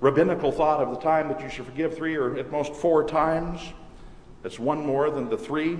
rabbinical 0.00 0.52
thought 0.52 0.80
of 0.80 0.90
the 0.90 1.00
time 1.00 1.28
that 1.28 1.40
you 1.40 1.48
should 1.48 1.66
forgive 1.66 1.96
three 1.96 2.14
or 2.14 2.36
at 2.36 2.50
most 2.50 2.74
four 2.74 3.04
times. 3.04 3.60
That's 4.42 4.58
one 4.58 4.84
more 4.84 5.10
than 5.10 5.28
the 5.28 5.38
three. 5.38 5.78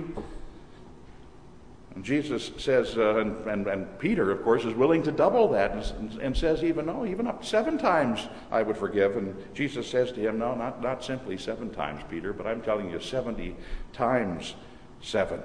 And 1.95 2.03
Jesus 2.03 2.51
says, 2.57 2.97
uh, 2.97 3.17
and, 3.17 3.47
and, 3.47 3.67
and, 3.67 3.99
Peter, 3.99 4.31
of 4.31 4.43
course, 4.43 4.65
is 4.65 4.73
willing 4.73 5.03
to 5.03 5.11
double 5.11 5.47
that 5.49 5.71
and, 5.73 6.19
and, 6.19 6.35
says, 6.35 6.63
even, 6.63 6.87
no, 6.87 7.05
even 7.05 7.27
up 7.27 7.45
seven 7.45 7.77
times 7.77 8.27
I 8.51 8.63
would 8.63 8.77
forgive. 8.77 9.15
And 9.15 9.35
Jesus 9.53 9.87
says 9.87 10.11
to 10.13 10.19
him, 10.19 10.39
no, 10.39 10.55
not, 10.55 10.81
not 10.81 11.03
simply 11.03 11.37
seven 11.37 11.69
times, 11.69 12.01
Peter, 12.09 12.33
but 12.33 12.47
I'm 12.47 12.61
telling 12.61 12.89
you 12.89 12.99
70 12.99 13.55
times 13.91 14.55
seven. 15.03 15.41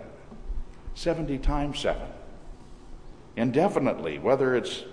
70 0.94 1.38
times 1.38 1.78
seven. 1.78 2.08
Indefinitely, 3.36 4.18
whether 4.18 4.56
it's 4.56 4.84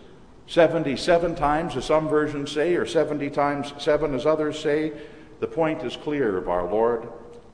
77 0.47 1.35
times, 1.35 1.75
as 1.75 1.85
some 1.85 2.07
versions 2.07 2.51
say, 2.51 2.75
or 2.75 2.85
70 2.85 3.29
times 3.31 3.73
seven, 3.79 4.13
as 4.13 4.25
others 4.25 4.59
say, 4.59 4.93
the 5.39 5.47
point 5.47 5.83
is 5.83 5.95
clear 5.95 6.37
of 6.37 6.47
our 6.47 6.69
Lord. 6.69 7.07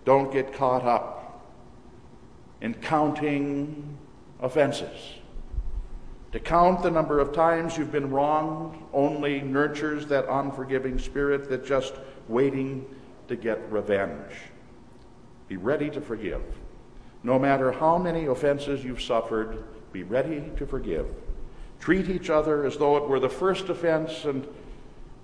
Don't 0.03 0.33
get 0.33 0.53
caught 0.53 0.83
up 0.83 1.47
in 2.59 2.73
counting 2.73 3.97
offenses. 4.41 5.15
To 6.33 6.39
count 6.39 6.81
the 6.83 6.91
number 6.91 7.19
of 7.19 7.33
times 7.33 7.77
you've 7.77 7.91
been 7.91 8.09
wronged 8.09 8.77
only 8.93 9.41
nurtures 9.41 10.05
that 10.07 10.25
unforgiving 10.29 10.97
spirit 10.97 11.49
that's 11.49 11.67
just 11.67 11.93
waiting 12.27 12.85
to 13.27 13.35
get 13.35 13.59
revenge. 13.71 14.31
Be 15.47 15.57
ready 15.57 15.89
to 15.89 16.01
forgive. 16.01 16.41
No 17.23 17.37
matter 17.37 17.71
how 17.71 17.97
many 17.97 18.25
offenses 18.25 18.83
you've 18.83 19.01
suffered, 19.01 19.63
be 19.91 20.03
ready 20.03 20.51
to 20.57 20.65
forgive. 20.65 21.05
Treat 21.79 22.09
each 22.09 22.29
other 22.29 22.65
as 22.65 22.77
though 22.77 22.97
it 22.97 23.07
were 23.07 23.19
the 23.19 23.29
first 23.29 23.69
offense 23.69 24.25
and, 24.25 24.47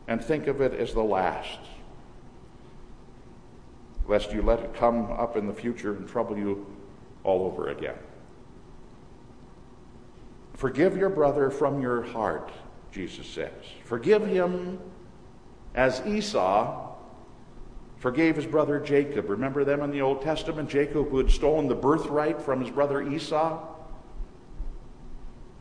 and 0.07 0.23
think 0.23 0.47
of 0.47 0.61
it 0.61 0.73
as 0.73 0.93
the 0.93 1.03
last, 1.03 1.59
lest 4.07 4.31
you 4.31 4.41
let 4.41 4.59
it 4.59 4.73
come 4.73 5.11
up 5.11 5.37
in 5.37 5.47
the 5.47 5.53
future 5.53 5.95
and 5.95 6.07
trouble 6.07 6.37
you 6.37 6.65
all 7.23 7.45
over 7.45 7.69
again. 7.69 7.97
Forgive 10.53 10.97
your 10.97 11.09
brother 11.09 11.51
from 11.51 11.81
your 11.81 12.01
heart, 12.01 12.51
Jesus 12.91 13.27
says. 13.27 13.51
Forgive 13.85 14.25
him 14.25 14.79
as 15.75 16.01
Esau 16.05 16.86
forgave 17.99 18.35
his 18.35 18.45
brother 18.45 18.79
Jacob. 18.79 19.29
Remember 19.29 19.63
them 19.63 19.81
in 19.81 19.91
the 19.91 20.01
Old 20.01 20.21
Testament? 20.21 20.69
Jacob 20.69 21.09
who 21.09 21.17
had 21.17 21.31
stolen 21.31 21.67
the 21.67 21.75
birthright 21.75 22.41
from 22.41 22.61
his 22.61 22.69
brother 22.69 23.01
Esau. 23.01 23.65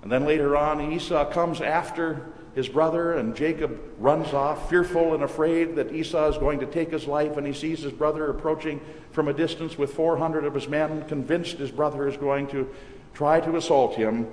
And 0.02 0.12
then 0.12 0.24
later 0.24 0.56
on, 0.56 0.92
Esau 0.92 1.30
comes 1.30 1.60
after 1.60 2.32
his 2.54 2.68
brother, 2.68 3.14
and 3.14 3.36
Jacob 3.36 3.78
runs 3.98 4.32
off, 4.32 4.70
fearful 4.70 5.14
and 5.14 5.22
afraid 5.22 5.76
that 5.76 5.92
Esau 5.92 6.28
is 6.28 6.38
going 6.38 6.60
to 6.60 6.66
take 6.66 6.90
his 6.90 7.06
life, 7.06 7.36
and 7.36 7.46
he 7.46 7.52
sees 7.52 7.80
his 7.80 7.92
brother 7.92 8.30
approaching 8.30 8.80
from 9.10 9.28
a 9.28 9.32
distance 9.32 9.76
with 9.76 9.92
400 9.92 10.44
of 10.44 10.54
his 10.54 10.68
men, 10.68 11.06
convinced 11.08 11.58
his 11.58 11.70
brother 11.70 12.08
is 12.08 12.16
going 12.16 12.46
to 12.48 12.68
try 13.12 13.40
to 13.40 13.56
assault 13.56 13.94
him. 13.96 14.26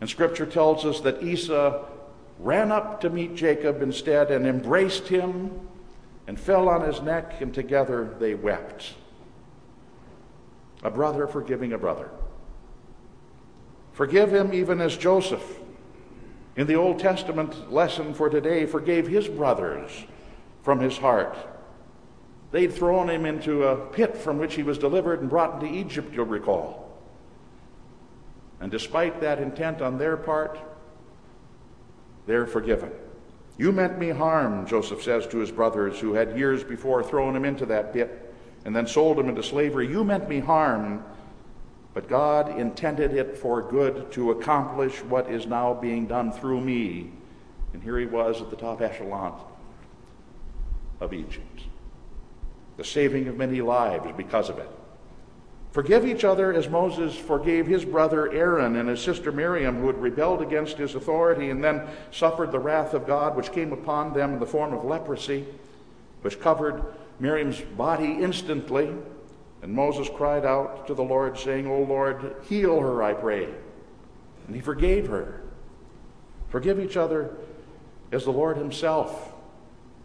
And 0.00 0.08
scripture 0.08 0.46
tells 0.46 0.86
us 0.86 1.00
that 1.00 1.22
Esau 1.22 1.84
ran 2.38 2.72
up 2.72 3.00
to 3.02 3.10
meet 3.10 3.34
Jacob 3.34 3.82
instead 3.82 4.30
and 4.30 4.46
embraced 4.46 5.08
him 5.08 5.68
and 6.30 6.38
fell 6.38 6.68
on 6.68 6.82
his 6.82 7.02
neck, 7.02 7.40
and 7.40 7.52
together 7.52 8.14
they 8.20 8.36
wept. 8.36 8.94
A 10.84 10.88
brother 10.88 11.26
forgiving 11.26 11.72
a 11.72 11.78
brother. 11.78 12.08
Forgive 13.94 14.32
him 14.32 14.54
even 14.54 14.80
as 14.80 14.96
Joseph 14.96 15.42
in 16.54 16.68
the 16.68 16.76
Old 16.76 17.00
Testament 17.00 17.72
lesson 17.72 18.14
for 18.14 18.30
today, 18.30 18.64
forgave 18.64 19.08
his 19.08 19.26
brothers 19.26 19.90
from 20.62 20.78
his 20.78 20.96
heart. 20.96 21.36
They'd 22.52 22.72
thrown 22.72 23.10
him 23.10 23.26
into 23.26 23.64
a 23.64 23.86
pit 23.86 24.16
from 24.16 24.38
which 24.38 24.54
he 24.54 24.62
was 24.62 24.78
delivered 24.78 25.22
and 25.22 25.28
brought 25.28 25.60
into 25.60 25.74
Egypt, 25.74 26.14
you'll 26.14 26.26
recall. 26.26 26.96
And 28.60 28.70
despite 28.70 29.20
that 29.20 29.40
intent 29.40 29.82
on 29.82 29.98
their 29.98 30.16
part, 30.16 30.60
they're 32.28 32.46
forgiven. 32.46 32.92
You 33.60 33.72
meant 33.72 33.98
me 33.98 34.08
harm, 34.08 34.66
Joseph 34.66 35.02
says 35.02 35.26
to 35.26 35.36
his 35.36 35.50
brothers 35.50 36.00
who 36.00 36.14
had 36.14 36.38
years 36.38 36.64
before 36.64 37.02
thrown 37.02 37.36
him 37.36 37.44
into 37.44 37.66
that 37.66 37.92
pit 37.92 38.32
and 38.64 38.74
then 38.74 38.86
sold 38.86 39.18
him 39.18 39.28
into 39.28 39.42
slavery. 39.42 39.86
You 39.86 40.02
meant 40.02 40.30
me 40.30 40.38
harm, 40.38 41.04
but 41.92 42.08
God 42.08 42.58
intended 42.58 43.12
it 43.12 43.36
for 43.36 43.60
good 43.60 44.10
to 44.12 44.30
accomplish 44.30 45.04
what 45.04 45.30
is 45.30 45.44
now 45.44 45.74
being 45.74 46.06
done 46.06 46.32
through 46.32 46.62
me. 46.62 47.12
And 47.74 47.82
here 47.82 47.98
he 47.98 48.06
was 48.06 48.40
at 48.40 48.48
the 48.48 48.56
top 48.56 48.80
echelon 48.80 49.38
of 50.98 51.12
Egypt. 51.12 51.64
The 52.78 52.84
saving 52.84 53.28
of 53.28 53.36
many 53.36 53.60
lives 53.60 54.10
because 54.16 54.48
of 54.48 54.56
it. 54.56 54.70
Forgive 55.72 56.04
each 56.04 56.24
other 56.24 56.52
as 56.52 56.68
Moses 56.68 57.14
forgave 57.14 57.66
his 57.66 57.84
brother 57.84 58.32
Aaron 58.32 58.76
and 58.76 58.88
his 58.88 59.00
sister 59.00 59.30
Miriam, 59.30 59.80
who 59.80 59.86
had 59.86 60.02
rebelled 60.02 60.42
against 60.42 60.78
his 60.78 60.96
authority 60.96 61.50
and 61.50 61.62
then 61.62 61.86
suffered 62.10 62.50
the 62.50 62.58
wrath 62.58 62.92
of 62.92 63.06
God, 63.06 63.36
which 63.36 63.52
came 63.52 63.72
upon 63.72 64.12
them 64.12 64.34
in 64.34 64.40
the 64.40 64.46
form 64.46 64.72
of 64.72 64.84
leprosy, 64.84 65.46
which 66.22 66.40
covered 66.40 66.82
Miriam's 67.20 67.60
body 67.60 68.18
instantly. 68.20 68.92
And 69.62 69.72
Moses 69.72 70.08
cried 70.12 70.44
out 70.44 70.88
to 70.88 70.94
the 70.94 71.04
Lord, 71.04 71.38
saying, 71.38 71.68
O 71.68 71.82
Lord, 71.82 72.34
heal 72.48 72.80
her, 72.80 73.02
I 73.02 73.14
pray. 73.14 73.48
And 74.46 74.56
he 74.56 74.60
forgave 74.60 75.06
her. 75.06 75.42
Forgive 76.48 76.80
each 76.80 76.96
other 76.96 77.36
as 78.10 78.24
the 78.24 78.32
Lord 78.32 78.56
himself 78.56 79.34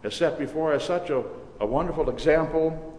has 0.04 0.14
set 0.14 0.38
before 0.38 0.72
us 0.72 0.84
such 0.84 1.10
a, 1.10 1.24
a 1.58 1.66
wonderful 1.66 2.08
example, 2.08 2.95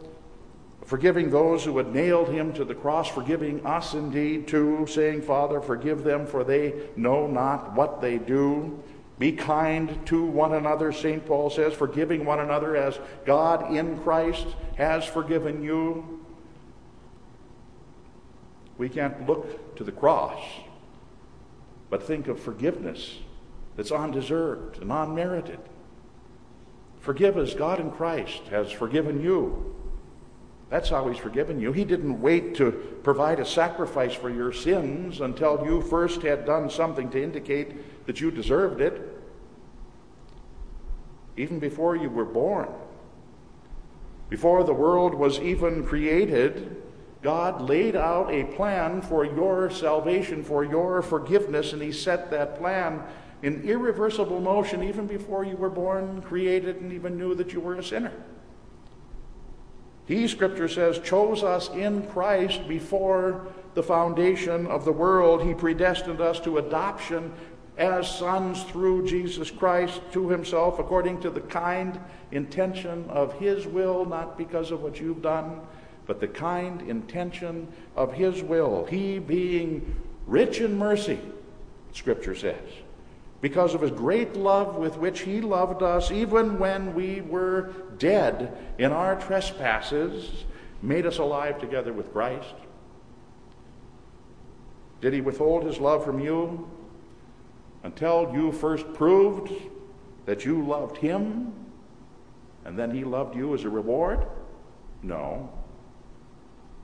forgiving 0.88 1.30
those 1.30 1.66
who 1.66 1.78
had 1.78 1.94
nailed 1.94 2.30
him 2.30 2.54
to 2.54 2.64
the 2.64 2.74
cross, 2.74 3.10
forgiving 3.10 3.64
us 3.66 3.94
indeed 3.94 4.48
too, 4.48 4.88
saying, 4.88 5.22
Father, 5.22 5.60
forgive 5.60 6.02
them, 6.02 6.26
for 6.26 6.46
they 6.46 6.74
know 6.96 7.28
not 7.28 7.74
what 7.74 8.00
they 8.00 8.18
do. 8.18 8.82
Be 9.20 9.34
kind 9.34 10.06
to 10.08 10.24
one 10.24 10.54
another, 10.54 10.94
St. 10.94 11.26
Paul 11.26 11.50
says, 11.50 11.74
forgiving 11.74 12.24
one 12.24 12.40
another 12.40 12.78
as 12.78 12.98
God 13.26 13.76
in 13.76 14.00
Christ 14.00 14.48
has 14.78 15.04
forgiven 15.04 15.62
you. 15.62 16.24
We 18.78 18.88
can't 18.88 19.28
look 19.28 19.76
to 19.76 19.84
the 19.84 19.92
cross, 19.92 20.42
but 21.90 22.02
think 22.02 22.30
of 22.30 22.40
forgiveness 22.40 23.18
that's 23.76 23.92
undeserved 23.92 24.82
and 24.82 24.90
unmerited. 24.90 25.60
Forgive 27.02 27.38
as 27.38 27.54
God 27.56 27.82
in 27.82 27.92
Christ 27.92 28.44
has 28.52 28.72
forgiven 28.72 29.22
you. 29.22 29.77
That's 30.70 30.90
how 30.90 31.08
He's 31.08 31.18
forgiven 31.18 31.60
you. 31.60 31.72
He 31.72 31.86
didn't 31.86 32.22
wait 32.22 32.56
to 32.56 32.72
provide 33.04 33.40
a 33.40 33.46
sacrifice 33.46 34.14
for 34.14 34.30
your 34.30 34.52
sins 34.52 35.22
until 35.22 35.64
you 35.66 35.82
first 35.82 36.22
had 36.22 36.46
done 36.46 36.70
something 36.70 37.10
to 37.12 37.24
indicate 37.24 38.06
that 38.06 38.20
you 38.20 38.32
deserved 38.32 38.82
it. 38.82 39.02
Even 41.38 41.60
before 41.60 41.96
you 41.96 42.10
were 42.10 42.26
born, 42.26 42.68
before 44.30 44.64
the 44.64 44.74
world 44.74 45.14
was 45.14 45.40
even 45.40 45.86
created, 45.86 46.82
God 47.22 47.62
laid 47.62 47.96
out 47.96 48.32
a 48.32 48.44
plan 48.44 49.02
for 49.02 49.24
your 49.24 49.70
salvation, 49.70 50.44
for 50.44 50.66
your 50.66 51.02
forgiveness, 51.02 51.72
and 51.74 51.82
He 51.82 51.92
set 51.92 52.30
that 52.32 52.58
plan 52.58 53.04
in 53.42 53.64
irreversible 53.64 54.42
motion 54.42 54.84
even 54.84 55.08
before 55.08 55.46
you 55.46 55.56
were 55.56 55.70
born, 55.70 56.22
created, 56.24 56.78
and 56.78 56.92
even 56.92 57.18
knew 57.18 57.36
that 57.36 57.54
you 57.54 57.62
were 57.62 57.76
a 57.76 57.84
sinner. 57.84 58.12
He, 60.08 60.28
Scripture 60.28 60.70
says, 60.70 61.00
chose 61.00 61.44
us 61.44 61.70
in 61.70 62.08
Christ 62.08 62.68
before 62.68 63.48
the 63.74 63.84
foundation 63.84 64.66
of 64.68 64.86
the 64.86 64.92
world. 64.92 65.44
He 65.44 65.54
predestined 65.54 66.22
us 66.22 66.40
to 66.42 66.58
adoption 66.58 67.34
as 67.78 68.10
sons 68.10 68.64
through 68.64 69.06
Jesus 69.06 69.52
Christ 69.52 70.02
to 70.14 70.30
himself 70.30 70.80
according 70.80 71.22
to 71.22 71.30
the 71.30 71.42
kind 71.42 72.00
intention 72.32 73.06
of 73.10 73.34
his 73.34 73.68
will, 73.68 74.06
not 74.06 74.38
because 74.38 74.72
of 74.72 74.82
what 74.82 75.00
you've 75.00 75.22
done, 75.22 75.62
but 76.06 76.20
the 76.20 76.28
kind 76.28 76.82
intention 76.84 77.68
of 77.96 78.14
his 78.14 78.42
will. 78.42 78.86
He 78.86 79.20
being 79.20 79.96
rich 80.26 80.62
in 80.62 80.78
mercy, 80.78 81.20
Scripture 81.92 82.36
says, 82.36 82.70
because 83.42 83.76
of 83.76 83.82
his 83.82 83.92
great 83.92 84.36
love 84.36 84.76
with 84.76 84.98
which 84.98 85.22
he 85.22 85.42
loved 85.42 85.84
us, 85.84 86.12
even 86.12 86.58
when 86.58 86.94
we 86.96 87.22
were 87.22 87.74
dead 87.98 88.58
in 88.78 88.92
our 88.92 89.20
trespasses, 89.20 90.46
made 90.82 91.06
us 91.06 91.20
alive 91.20 91.60
together 91.60 91.94
with 91.94 92.12
Christ. 92.12 92.56
Did 95.02 95.14
he 95.14 95.22
withhold 95.22 95.64
his 95.64 95.78
love 95.78 96.04
from 96.04 96.20
you 96.20 96.70
until 97.84 98.32
you 98.34 98.52
first 98.52 98.92
proved 98.94 99.52
that 100.26 100.44
you 100.44 100.66
loved 100.66 100.98
him 100.98 101.54
and 102.66 102.78
then 102.78 102.92
he 102.92 103.04
loved 103.04 103.36
you 103.36 103.54
as 103.54 103.64
a 103.64 103.70
reward? 103.70 104.26
No. 105.04 105.50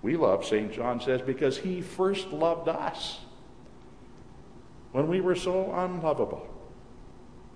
We 0.04 0.18
love, 0.18 0.46
St. 0.46 0.72
John 0.72 1.02
says, 1.02 1.22
because 1.22 1.58
he 1.58 1.82
first 1.82 2.28
loved 2.30 2.68
us 2.68 3.20
when 4.94 5.08
we 5.08 5.20
were 5.20 5.36
so 5.36 5.74
unlovable, 5.74 6.48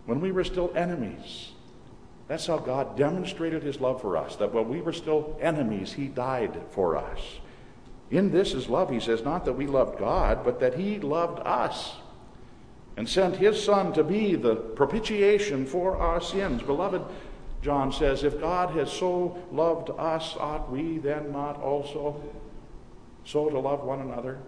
when 0.05 0.19
we 0.19 0.31
were 0.31 0.43
still 0.43 0.71
enemies. 0.75 1.51
That's 2.27 2.47
how 2.47 2.57
God 2.57 2.97
demonstrated 2.97 3.63
his 3.63 3.79
love 3.79 4.01
for 4.01 4.17
us, 4.17 4.35
that 4.35 4.53
when 4.53 4.67
we 4.67 4.81
were 4.81 4.91
still 4.91 5.37
enemies, 5.39 5.93
he 5.93 6.07
died 6.07 6.59
for 6.71 6.97
us. 6.97 7.19
In 8.09 8.31
this 8.31 8.53
is 8.53 8.67
love, 8.67 8.89
he 8.89 8.99
says, 8.99 9.23
not 9.23 9.45
that 9.45 9.53
we 9.53 9.67
loved 9.67 9.99
God, 9.99 10.43
but 10.43 10.59
that 10.59 10.75
he 10.75 10.99
loved 10.99 11.39
us 11.45 11.95
and 12.97 13.07
sent 13.07 13.35
his 13.35 13.63
Son 13.63 13.93
to 13.93 14.03
be 14.03 14.35
the 14.35 14.55
propitiation 14.55 15.65
for 15.65 15.95
our 15.97 16.19
sins. 16.19 16.63
Beloved, 16.63 17.03
John 17.61 17.91
says, 17.91 18.23
if 18.23 18.39
God 18.39 18.71
has 18.71 18.91
so 18.91 19.37
loved 19.51 19.89
us, 19.97 20.35
ought 20.39 20.71
we 20.71 20.97
then 20.97 21.31
not 21.31 21.61
also 21.61 22.21
so 23.25 23.49
to 23.49 23.59
love 23.59 23.83
one 23.83 23.99
another? 23.99 24.39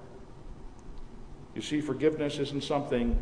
You 1.59 1.63
see, 1.63 1.81
forgiveness 1.81 2.39
isn't 2.39 2.63
something 2.63 3.19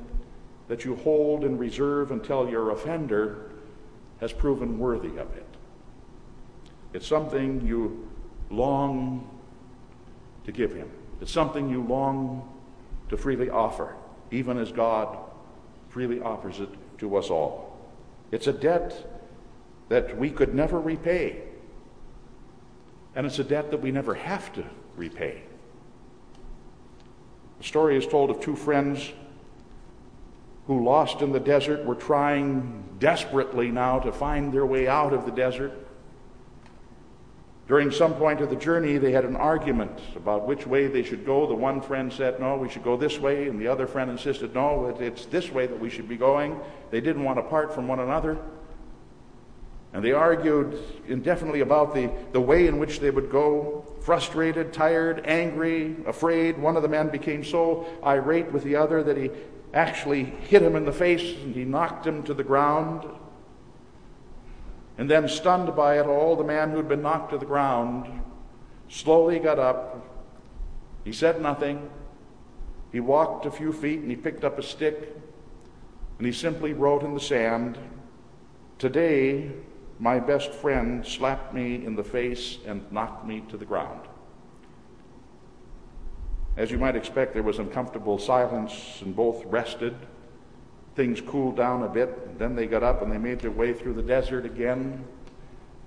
that 0.68 0.86
you 0.86 0.96
hold 0.98 1.44
in 1.44 1.58
reserve 1.58 2.12
until 2.12 2.48
your 2.48 2.70
offender 2.70 3.50
has 4.20 4.32
proven 4.32 4.78
worthy 4.78 5.18
of 5.18 5.36
it. 5.36 5.48
It's 6.94 7.08
something 7.08 7.66
you 7.66 8.08
long 8.52 9.28
to 10.46 10.52
give 10.52 10.72
him. 10.72 10.88
It's 11.20 11.32
something 11.32 11.68
you 11.68 11.82
long 11.82 12.48
to 13.10 13.18
freely 13.18 13.50
offer, 13.50 13.96
even 14.30 14.60
as 14.60 14.72
God 14.72 15.18
freely 15.90 16.22
offers 16.22 16.60
it 16.60 16.70
to 17.00 17.16
us 17.16 17.32
all. 17.32 17.76
It's 18.30 18.46
a 18.46 18.54
debt 18.54 19.20
that 19.90 20.16
we 20.16 20.30
could 20.30 20.54
never 20.54 20.80
repay, 20.80 21.42
and 23.16 23.26
it's 23.26 23.40
a 23.40 23.44
debt 23.44 23.72
that 23.72 23.82
we 23.82 23.90
never 23.90 24.14
have 24.14 24.54
to 24.54 24.64
repay. 24.96 25.42
The 27.60 27.64
story 27.64 27.98
is 27.98 28.06
told 28.06 28.30
of 28.30 28.40
two 28.40 28.56
friends 28.56 29.12
who, 30.68 30.84
lost 30.84 31.22
in 31.22 31.32
the 31.32 31.40
desert, 31.40 31.86
were 31.86 31.96
trying 31.96 32.84
desperately 33.00 33.72
now 33.72 34.00
to 34.00 34.12
find 34.12 34.54
their 34.54 34.66
way 34.66 34.88
out 34.88 35.14
of 35.14 35.26
the 35.26 35.32
desert. 35.32 35.72
During 37.68 37.92
some 37.92 38.14
point 38.14 38.40
of 38.40 38.50
the 38.50 38.56
journey, 38.56 38.98
they 38.98 39.12
had 39.12 39.26
an 39.26 39.36
argument 39.36 40.00
about 40.16 40.48
which 40.48 40.66
way 40.66 40.88
they 40.88 41.04
should 41.04 41.26
go. 41.26 41.46
The 41.48 41.54
one 41.54 41.82
friend 41.82 42.12
said, 42.12 42.40
No, 42.40 42.56
we 42.56 42.70
should 42.70 42.84
go 42.84 42.96
this 42.96 43.20
way, 43.20 43.50
and 43.50 43.60
the 43.60 43.68
other 43.68 43.88
friend 43.88 44.10
insisted, 44.10 44.54
No, 44.54 44.96
it's 45.00 45.26
this 45.26 45.52
way 45.52 45.68
that 45.68 45.80
we 45.80 45.90
should 45.90 46.08
be 46.08 46.16
going. 46.16 46.60
They 46.92 47.02
didn't 47.02 47.24
want 47.24 47.38
to 47.40 47.44
part 47.44 47.74
from 47.74 47.88
one 47.88 48.00
another. 48.00 48.38
And 49.94 50.04
they 50.04 50.12
argued 50.12 50.78
indefinitely 51.08 51.62
about 51.62 51.94
the, 51.94 52.12
the 52.32 52.42
way 52.42 52.68
in 52.68 52.78
which 52.78 53.00
they 53.00 53.10
would 53.10 53.32
go. 53.32 53.86
Frustrated, 54.02 54.74
tired, 54.74 55.24
angry, 55.26 55.96
afraid. 56.06 56.58
One 56.58 56.76
of 56.76 56.84
the 56.84 56.90
men 56.90 57.10
became 57.10 57.44
so 57.44 57.86
irate 58.04 58.52
with 58.52 58.64
the 58.64 58.76
other 58.76 59.02
that 59.04 59.18
he 59.18 59.32
actually 59.74 60.24
hit 60.24 60.62
him 60.62 60.76
in 60.76 60.86
the 60.86 60.92
face 60.92 61.38
and 61.42 61.56
he 61.56 61.64
knocked 61.64 62.06
him 62.06 62.24
to 62.24 62.34
the 62.34 62.44
ground. 62.44 63.08
And 64.98 65.10
then, 65.10 65.28
stunned 65.28 65.76
by 65.76 66.00
it 66.00 66.08
all, 66.08 66.36
the 66.36 66.44
man 66.44 66.72
who'd 66.72 66.88
been 66.88 67.02
knocked 67.04 67.32
to 67.32 67.38
the 67.38 67.46
ground 67.46 68.22
slowly 68.90 69.40
got 69.40 69.60
up. 69.60 70.06
He 71.04 71.12
said 71.12 71.42
nothing. 71.42 71.90
He 72.92 73.00
walked 73.00 73.46
a 73.46 73.52
few 73.52 73.72
feet 73.72 74.00
and 74.00 74.10
he 74.10 74.16
picked 74.16 74.44
up 74.44 74.58
a 74.58 74.64
stick 74.64 75.16
and 76.18 76.26
he 76.26 76.34
simply 76.34 76.74
wrote 76.74 77.04
in 77.04 77.14
the 77.14 77.20
sand, 77.20 77.78
Today, 78.80 79.52
my 80.00 80.20
best 80.20 80.52
friend 80.52 81.06
slapped 81.06 81.54
me 81.54 81.86
in 81.86 81.96
the 81.96 82.04
face 82.04 82.58
and 82.66 82.90
knocked 82.92 83.26
me 83.26 83.44
to 83.50 83.58
the 83.58 83.66
ground. 83.66 84.02
As 86.56 86.72
you 86.72 86.78
might 86.78 86.96
expect, 86.96 87.34
there 87.34 87.44
was 87.44 87.60
uncomfortable 87.60 88.18
silence, 88.18 89.00
and 89.02 89.16
both 89.16 89.46
rested. 89.46 89.96
Things 90.96 91.22
cooled 91.22 91.56
down 91.56 91.84
a 91.84 91.88
bit. 91.88 92.40
Then 92.40 92.56
they 92.56 92.66
got 92.66 92.82
up 92.82 93.02
and 93.02 93.12
they 93.12 93.18
made 93.18 93.40
their 93.40 93.52
way 93.52 93.74
through 93.74 93.94
the 93.94 94.02
desert 94.02 94.46
again 94.46 95.04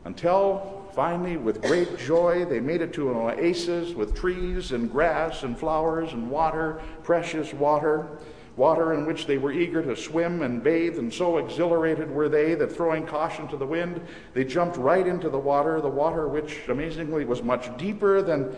until 0.04 0.88
finally, 0.94 1.36
with 1.36 1.60
great 1.62 1.98
joy, 1.98 2.44
they 2.44 2.60
made 2.60 2.80
it 2.80 2.92
to 2.94 3.10
an 3.10 3.16
oasis 3.16 3.94
with 3.94 4.14
trees 4.14 4.72
and 4.72 4.90
grass 4.90 5.42
and 5.42 5.58
flowers 5.58 6.12
and 6.12 6.30
water, 6.30 6.80
precious 7.02 7.52
water 7.52 8.08
water 8.56 8.92
in 8.92 9.06
which 9.06 9.26
they 9.26 9.38
were 9.38 9.52
eager 9.52 9.82
to 9.82 9.96
swim 9.96 10.42
and 10.42 10.62
bathe, 10.62 10.98
and 10.98 11.12
so 11.12 11.38
exhilarated 11.38 12.10
were 12.10 12.28
they 12.28 12.54
that 12.54 12.72
throwing 12.72 13.06
caution 13.06 13.48
to 13.48 13.56
the 13.56 13.66
wind, 13.66 14.00
they 14.34 14.44
jumped 14.44 14.76
right 14.76 15.06
into 15.06 15.28
the 15.30 15.38
water, 15.38 15.80
the 15.80 15.88
water 15.88 16.28
which 16.28 16.68
amazingly 16.68 17.24
was 17.24 17.42
much 17.42 17.76
deeper 17.76 18.22
than 18.22 18.54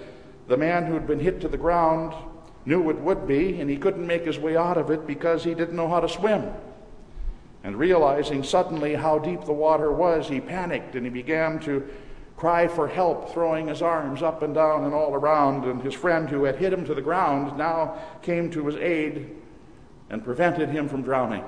the 0.49 0.57
man 0.57 0.87
who 0.87 0.95
had 0.95 1.07
been 1.07 1.21
hit 1.21 1.41
to 1.41 1.49
the 1.49 1.57
ground 1.57 2.15
knew 2.65 2.91
it 2.91 3.01
would 3.01 3.27
be, 3.27 3.61
and 3.61 3.69
he 3.69 3.77
couldn't 3.77 4.07
make 4.07 4.25
his 4.25 4.39
way 4.39 4.57
out 4.57 4.79
of 4.79 4.91
it 4.91 5.07
because 5.07 5.45
he 5.45 5.55
didn't 5.55 5.77
know 5.77 5.89
how 5.89 6.01
to 6.01 6.09
swim. 6.09 6.53
And 7.65 7.77
realizing 7.77 8.43
suddenly 8.43 8.95
how 8.95 9.19
deep 9.19 9.45
the 9.45 9.53
water 9.53 9.93
was, 9.93 10.29
he 10.29 10.41
panicked 10.41 10.95
and 10.97 11.05
he 11.05 11.11
began 11.11 11.61
to 11.61 11.89
cry 12.37 12.67
for 12.67 12.89
help, 12.89 13.33
throwing 13.33 13.69
his 13.69 13.83
arms 13.83 14.21
up 14.21 14.43
and 14.43 14.55
down 14.55 14.85
and 14.85 14.93
all 14.93 15.15
around. 15.15 15.65
And 15.65 15.81
his 15.81 15.95
friend 15.95 16.29
who 16.29 16.45
had 16.45 16.57
hit 16.57 16.73
him 16.73 16.85
to 16.87 16.95
the 16.95 17.03
ground 17.03 17.57
now 17.57 17.99
came 18.23 18.51
to 18.51 18.67
his 18.67 18.77
aid 18.77 19.31
and 20.13 20.23
prevented 20.23 20.69
him 20.69 20.89
from 20.89 21.03
drowning. 21.03 21.43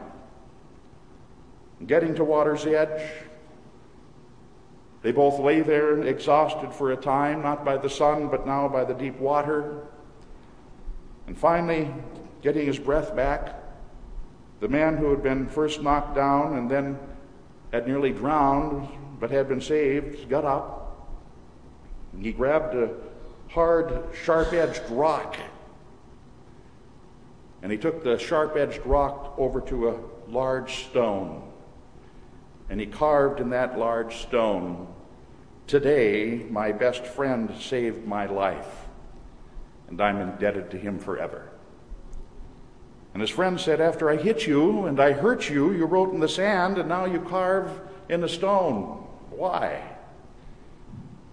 Getting 1.87 2.15
to 2.15 2.25
water's 2.25 2.65
edge, 2.65 3.03
they 5.03 5.13
both 5.13 5.39
lay 5.39 5.61
there 5.61 6.01
exhausted 6.03 6.73
for 6.73 6.91
a 6.91 6.97
time, 6.97 7.43
not 7.43 7.63
by 7.63 7.77
the 7.77 7.91
sun, 7.91 8.29
but 8.29 8.47
now 8.47 8.67
by 8.69 8.85
the 8.85 8.95
deep 8.95 9.19
water. 9.21 9.87
And 11.27 11.37
finally, 11.37 11.93
getting 12.41 12.67
his 12.67 12.79
breath 12.79 13.15
back, 13.15 13.55
the 14.61 14.69
man 14.69 14.97
who 14.97 15.11
had 15.11 15.23
been 15.23 15.47
first 15.47 15.83
knocked 15.83 16.15
down 16.15 16.57
and 16.57 16.71
then 16.71 16.99
had 17.71 17.87
nearly 17.87 18.13
drowned 18.13 18.89
but 19.21 19.31
had 19.31 19.47
been 19.47 19.61
saved 19.61 20.29
got 20.31 20.45
up. 20.45 21.11
He 22.19 22.33
grabbed 22.33 22.75
a 22.75 22.91
hard, 23.49 24.05
sharp 24.25 24.55
edged 24.55 24.83
rock 24.89 25.37
and 27.65 27.73
he 27.73 27.79
took 27.79 28.05
the 28.05 28.19
sharp 28.19 28.57
edged 28.59 28.85
rock 28.85 29.35
over 29.39 29.59
to 29.59 29.89
a 29.89 29.99
large 30.29 30.85
stone. 30.85 31.51
And 32.69 32.79
he 32.79 32.85
carved 32.85 33.41
in 33.41 33.49
that 33.51 33.79
large 33.79 34.19
stone, 34.19 34.87
Today, 35.67 36.45
my 36.51 36.73
best 36.73 37.07
friend 37.07 37.51
saved 37.59 38.07
my 38.07 38.27
life, 38.27 38.87
and 39.89 39.99
I'm 39.99 40.21
indebted 40.21 40.73
to 40.73 40.77
him 40.77 40.99
forever. 40.99 41.49
And 43.15 43.23
his 43.23 43.31
friend 43.31 43.59
said, 43.59 43.81
After 43.81 44.11
I 44.11 44.17
hit 44.17 44.47
you 44.47 44.85
and 44.85 45.01
I 45.01 45.13
hurt 45.13 45.49
you, 45.49 45.73
you 45.73 45.87
wrote 45.87 46.13
in 46.13 46.21
the 46.21 46.29
sand, 46.29 46.77
and 46.77 46.87
now 46.87 47.07
you 47.07 47.21
carve 47.21 47.81
in 48.11 48.21
the 48.21 48.29
stone. 48.29 49.07
Why? 49.31 49.83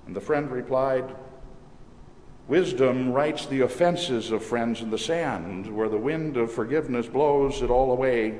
And 0.07 0.15
the 0.15 0.21
friend 0.21 0.49
replied, 0.49 1.13
Wisdom 2.51 3.13
writes 3.13 3.45
the 3.45 3.61
offenses 3.61 4.29
of 4.29 4.43
friends 4.43 4.81
in 4.81 4.89
the 4.89 4.97
sand, 4.97 5.73
where 5.73 5.87
the 5.87 5.95
wind 5.95 6.35
of 6.35 6.51
forgiveness 6.51 7.07
blows 7.07 7.61
it 7.61 7.69
all 7.69 7.93
away, 7.93 8.39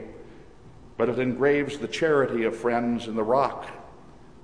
but 0.98 1.08
it 1.08 1.18
engraves 1.18 1.78
the 1.78 1.88
charity 1.88 2.44
of 2.44 2.54
friends 2.54 3.08
in 3.08 3.16
the 3.16 3.24
rock, 3.24 3.68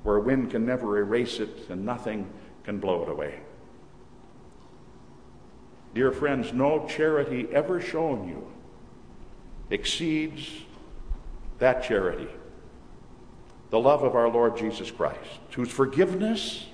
where 0.03 0.21
wind 0.21 0.51
can 0.51 0.65
never 0.65 0.99
erase 0.99 1.41
it 1.41 1.67
and 1.69 1.85
nothing 1.85 2.31
can 2.63 2.79
blow 2.79 3.03
it 3.03 3.09
away. 3.09 3.41
Dear 5.93 6.13
friends, 6.13 6.53
no 6.53 6.87
charity 6.87 7.49
ever 7.51 7.81
shown 7.81 8.25
you 8.25 8.49
exceeds 9.69 10.49
that 11.59 11.83
charity 11.83 12.29
the 13.69 13.79
love 13.79 14.03
of 14.03 14.15
our 14.15 14.29
Lord 14.29 14.55
Jesus 14.55 14.89
Christ, 14.89 15.41
whose 15.51 15.69
forgiveness 15.69 16.67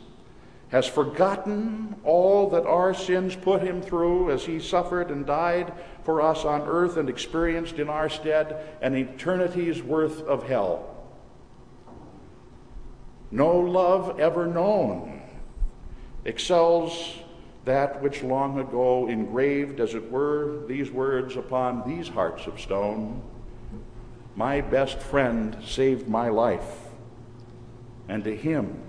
has 0.73 0.87
forgotten 0.87 1.95
all 2.03 2.49
that 2.49 2.65
our 2.65 2.95
sins 2.95 3.35
put 3.35 3.61
him 3.61 3.79
through 3.79 4.31
as 4.31 4.43
he 4.43 4.59
suffered 4.59 5.11
and 5.11 5.23
died 5.23 5.71
for 6.03 6.19
us 6.19 6.43
on 6.45 6.63
earth 6.63 6.97
and 6.97 7.07
experienced 7.09 7.77
in 7.77 7.87
our 7.87 8.09
stead 8.09 8.75
an 8.81 8.95
eternity's 8.95 9.83
worth 9.83 10.23
of 10.23 10.47
hell. 10.47 10.89
No 13.29 13.55
love 13.55 14.19
ever 14.19 14.47
known 14.47 15.21
excels 16.25 17.17
that 17.65 18.01
which 18.01 18.23
long 18.23 18.57
ago 18.57 19.07
engraved, 19.07 19.79
as 19.79 19.93
it 19.93 20.11
were, 20.11 20.65
these 20.65 20.89
words 20.89 21.35
upon 21.35 21.87
these 21.87 22.07
hearts 22.07 22.47
of 22.47 22.59
stone 22.59 23.21
My 24.35 24.61
best 24.61 24.97
friend 24.97 25.55
saved 25.63 26.09
my 26.09 26.29
life, 26.29 26.87
and 28.09 28.23
to 28.23 28.35
him 28.35 28.81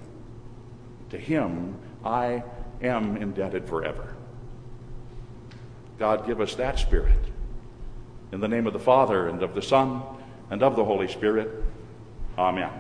to 1.11 1.19
him 1.19 1.77
I 2.05 2.43
am 2.83 3.17
indebted 3.17 3.67
forever. 3.69 4.15
God, 5.99 6.27
give 6.27 6.41
us 6.41 6.55
that 6.57 6.79
spirit. 6.79 7.19
In 8.33 8.41
the 8.41 8.49
name 8.49 8.67
of 8.67 8.73
the 8.73 8.81
Father, 8.81 9.29
and 9.29 9.43
of 9.43 9.55
the 9.55 9.63
Son, 9.63 10.03
and 10.51 10.63
of 10.63 10.77
the 10.77 10.85
Holy 10.85 11.09
Spirit. 11.09 11.51
Amen. 12.37 12.71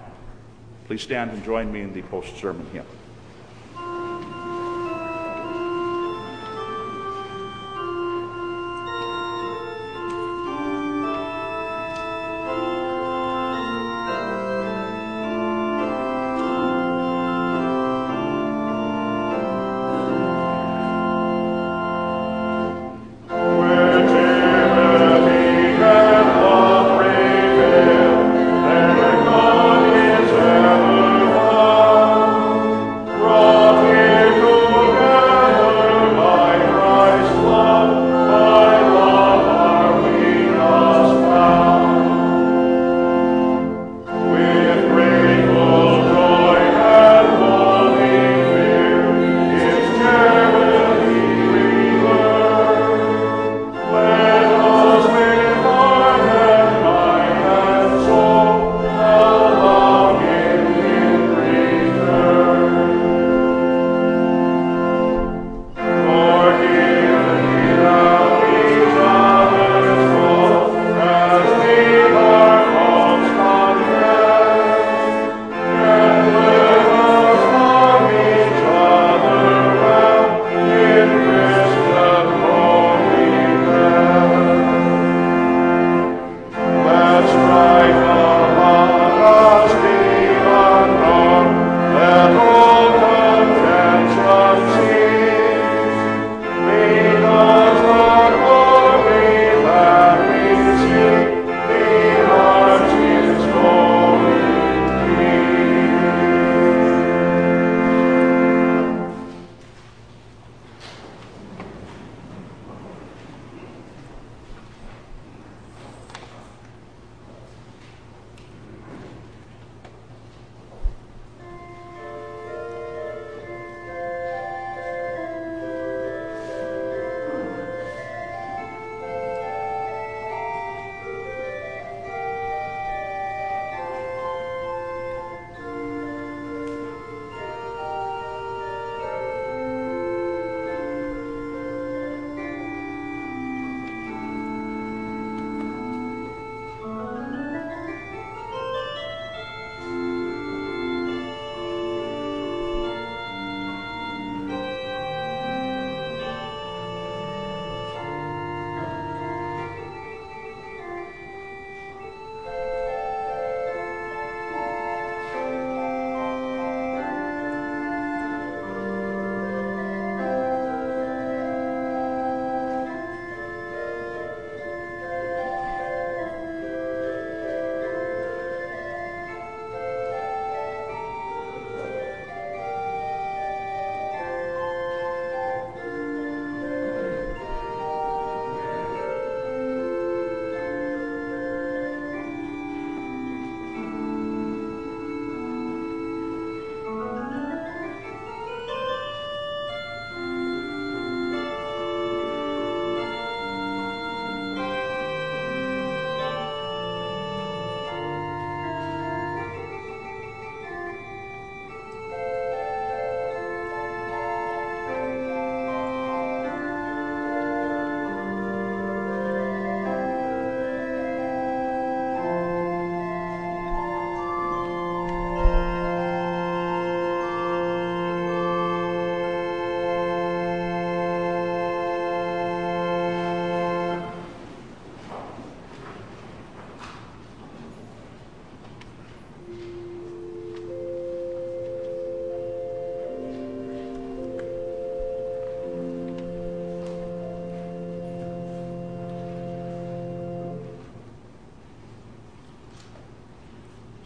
Please 0.87 1.03
stand 1.03 1.31
and 1.31 1.45
join 1.45 1.73
me 1.73 1.81
in 1.81 1.93
the 1.93 2.03
post 2.03 2.37
sermon 2.37 2.67
hymn. 2.73 2.85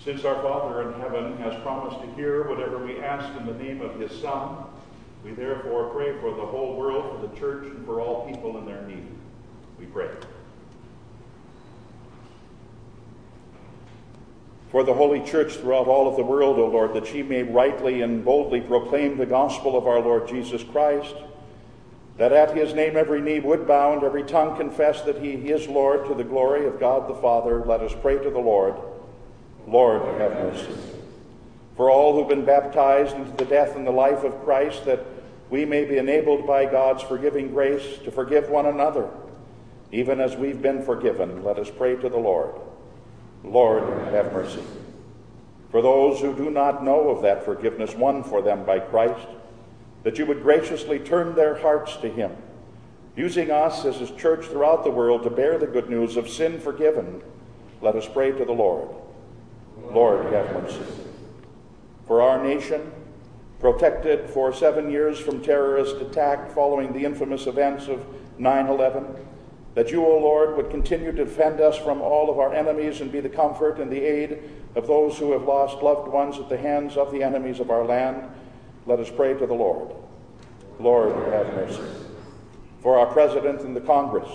Since 0.08 0.24
our 0.24 0.40
Father 0.40 0.88
in 0.88 1.00
heaven 1.00 1.36
has 1.36 1.54
promised 1.60 2.00
to 2.00 2.10
hear 2.14 2.48
whatever 2.48 2.78
we 2.78 2.98
ask 2.98 3.28
in 3.38 3.44
the 3.44 3.52
name 3.62 3.82
of 3.82 4.00
his 4.00 4.10
Son, 4.22 4.64
we 5.22 5.32
therefore 5.32 5.90
pray 5.90 6.18
for 6.18 6.34
the 6.34 6.46
whole 6.46 6.76
world, 6.76 7.20
for 7.20 7.26
the 7.26 7.38
church, 7.38 7.66
and 7.66 7.84
for 7.84 8.00
all 8.00 8.26
people 8.26 8.56
in 8.56 8.64
their 8.64 8.80
need. 8.86 9.06
We 9.78 9.84
pray. 9.84 10.08
For 14.70 14.82
the 14.82 14.94
Holy 14.94 15.20
Church 15.26 15.52
throughout 15.56 15.88
all 15.88 16.08
of 16.08 16.16
the 16.16 16.24
world, 16.24 16.58
O 16.58 16.68
Lord, 16.68 16.94
that 16.94 17.06
she 17.06 17.22
may 17.22 17.42
rightly 17.42 18.00
and 18.00 18.24
boldly 18.24 18.62
proclaim 18.62 19.18
the 19.18 19.26
gospel 19.26 19.76
of 19.76 19.86
our 19.86 20.00
Lord 20.00 20.26
Jesus 20.26 20.64
Christ, 20.64 21.16
that 22.16 22.32
at 22.32 22.56
his 22.56 22.72
name 22.72 22.96
every 22.96 23.20
knee 23.20 23.40
would 23.40 23.68
bow 23.68 23.92
and 23.92 24.02
every 24.02 24.24
tongue 24.24 24.56
confess 24.56 25.02
that 25.02 25.20
he 25.20 25.32
is 25.32 25.68
Lord 25.68 26.06
to 26.06 26.14
the 26.14 26.24
glory 26.24 26.66
of 26.66 26.80
God 26.80 27.10
the 27.10 27.20
Father, 27.20 27.62
let 27.66 27.82
us 27.82 27.92
pray 28.00 28.16
to 28.16 28.30
the 28.30 28.38
Lord. 28.38 28.74
Lord, 29.70 30.02
have 30.20 30.32
mercy. 30.32 30.72
For 31.76 31.90
all 31.90 32.14
who've 32.14 32.28
been 32.28 32.44
baptized 32.44 33.14
into 33.14 33.32
the 33.32 33.44
death 33.44 33.76
and 33.76 33.86
the 33.86 33.92
life 33.92 34.24
of 34.24 34.42
Christ, 34.44 34.84
that 34.86 35.04
we 35.50 35.64
may 35.64 35.84
be 35.84 35.98
enabled 35.98 36.46
by 36.46 36.64
God's 36.64 37.02
forgiving 37.02 37.52
grace 37.52 37.98
to 38.04 38.10
forgive 38.10 38.48
one 38.48 38.66
another, 38.66 39.08
even 39.92 40.20
as 40.20 40.36
we've 40.36 40.60
been 40.60 40.82
forgiven, 40.82 41.44
let 41.44 41.58
us 41.58 41.70
pray 41.70 41.96
to 41.96 42.08
the 42.08 42.18
Lord. 42.18 42.54
Lord, 43.44 43.84
have 44.12 44.32
mercy. 44.32 44.62
For 45.70 45.82
those 45.82 46.20
who 46.20 46.34
do 46.34 46.50
not 46.50 46.82
know 46.82 47.10
of 47.10 47.22
that 47.22 47.44
forgiveness 47.44 47.94
won 47.94 48.24
for 48.24 48.42
them 48.42 48.64
by 48.64 48.80
Christ, 48.80 49.28
that 50.02 50.18
you 50.18 50.26
would 50.26 50.42
graciously 50.42 50.98
turn 50.98 51.34
their 51.34 51.56
hearts 51.56 51.96
to 51.98 52.08
him, 52.08 52.32
using 53.16 53.50
us 53.50 53.84
as 53.84 53.96
his 53.96 54.10
church 54.12 54.46
throughout 54.46 54.84
the 54.84 54.90
world 54.90 55.22
to 55.24 55.30
bear 55.30 55.58
the 55.58 55.66
good 55.66 55.90
news 55.90 56.16
of 56.16 56.28
sin 56.28 56.58
forgiven, 56.58 57.22
let 57.82 57.96
us 57.96 58.08
pray 58.08 58.32
to 58.32 58.44
the 58.44 58.52
Lord. 58.52 58.88
Lord, 59.92 60.32
have 60.32 60.52
mercy. 60.52 60.82
For 62.06 62.22
our 62.22 62.42
nation, 62.42 62.92
protected 63.60 64.30
for 64.30 64.52
seven 64.52 64.90
years 64.90 65.18
from 65.18 65.42
terrorist 65.42 65.96
attack 65.96 66.50
following 66.52 66.92
the 66.92 67.04
infamous 67.04 67.46
events 67.46 67.88
of 67.88 68.04
9 68.38 68.66
11, 68.68 69.04
that 69.74 69.90
you, 69.90 70.04
O 70.04 70.18
Lord, 70.18 70.56
would 70.56 70.70
continue 70.70 71.12
to 71.12 71.24
defend 71.24 71.60
us 71.60 71.76
from 71.76 72.00
all 72.00 72.30
of 72.30 72.38
our 72.38 72.54
enemies 72.54 73.00
and 73.00 73.12
be 73.12 73.20
the 73.20 73.28
comfort 73.28 73.78
and 73.78 73.90
the 73.90 74.00
aid 74.00 74.42
of 74.74 74.86
those 74.86 75.18
who 75.18 75.32
have 75.32 75.42
lost 75.42 75.82
loved 75.82 76.08
ones 76.08 76.38
at 76.38 76.48
the 76.48 76.56
hands 76.56 76.96
of 76.96 77.12
the 77.12 77.22
enemies 77.22 77.60
of 77.60 77.70
our 77.70 77.84
land. 77.84 78.28
Let 78.86 79.00
us 79.00 79.10
pray 79.10 79.34
to 79.34 79.46
the 79.46 79.54
Lord. 79.54 79.94
Lord, 80.80 81.14
have 81.32 81.52
mercy. 81.54 81.82
For 82.80 82.98
our 82.98 83.06
President 83.06 83.62
and 83.62 83.74
the 83.74 83.80
Congress, 83.80 84.28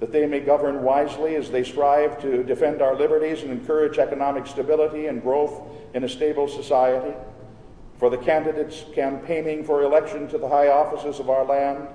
that 0.00 0.12
they 0.12 0.26
may 0.26 0.40
govern 0.40 0.82
wisely 0.82 1.36
as 1.36 1.50
they 1.50 1.62
strive 1.62 2.20
to 2.22 2.42
defend 2.42 2.80
our 2.80 2.96
liberties 2.96 3.42
and 3.42 3.52
encourage 3.52 3.98
economic 3.98 4.46
stability 4.46 5.06
and 5.06 5.22
growth 5.22 5.62
in 5.92 6.04
a 6.04 6.08
stable 6.08 6.48
society. 6.48 7.14
For 7.98 8.08
the 8.08 8.16
candidates 8.16 8.84
campaigning 8.94 9.62
for 9.62 9.82
election 9.82 10.26
to 10.28 10.38
the 10.38 10.48
high 10.48 10.68
offices 10.68 11.20
of 11.20 11.28
our 11.28 11.44
land, 11.44 11.86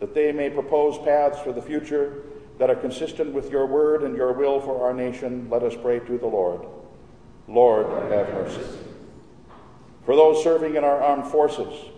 that 0.00 0.14
they 0.14 0.32
may 0.32 0.48
propose 0.48 0.96
paths 1.04 1.38
for 1.38 1.52
the 1.52 1.60
future 1.60 2.22
that 2.58 2.70
are 2.70 2.76
consistent 2.76 3.34
with 3.34 3.50
your 3.50 3.66
word 3.66 4.04
and 4.04 4.16
your 4.16 4.32
will 4.32 4.58
for 4.58 4.82
our 4.82 4.94
nation, 4.94 5.46
let 5.50 5.62
us 5.62 5.74
pray 5.82 5.98
to 5.98 6.16
the 6.16 6.26
Lord. 6.26 6.66
Lord, 7.46 7.86
have 8.10 8.32
mercy. 8.32 8.62
For 10.06 10.16
those 10.16 10.42
serving 10.42 10.76
in 10.76 10.84
our 10.84 11.02
armed 11.02 11.26
forces, 11.26 11.90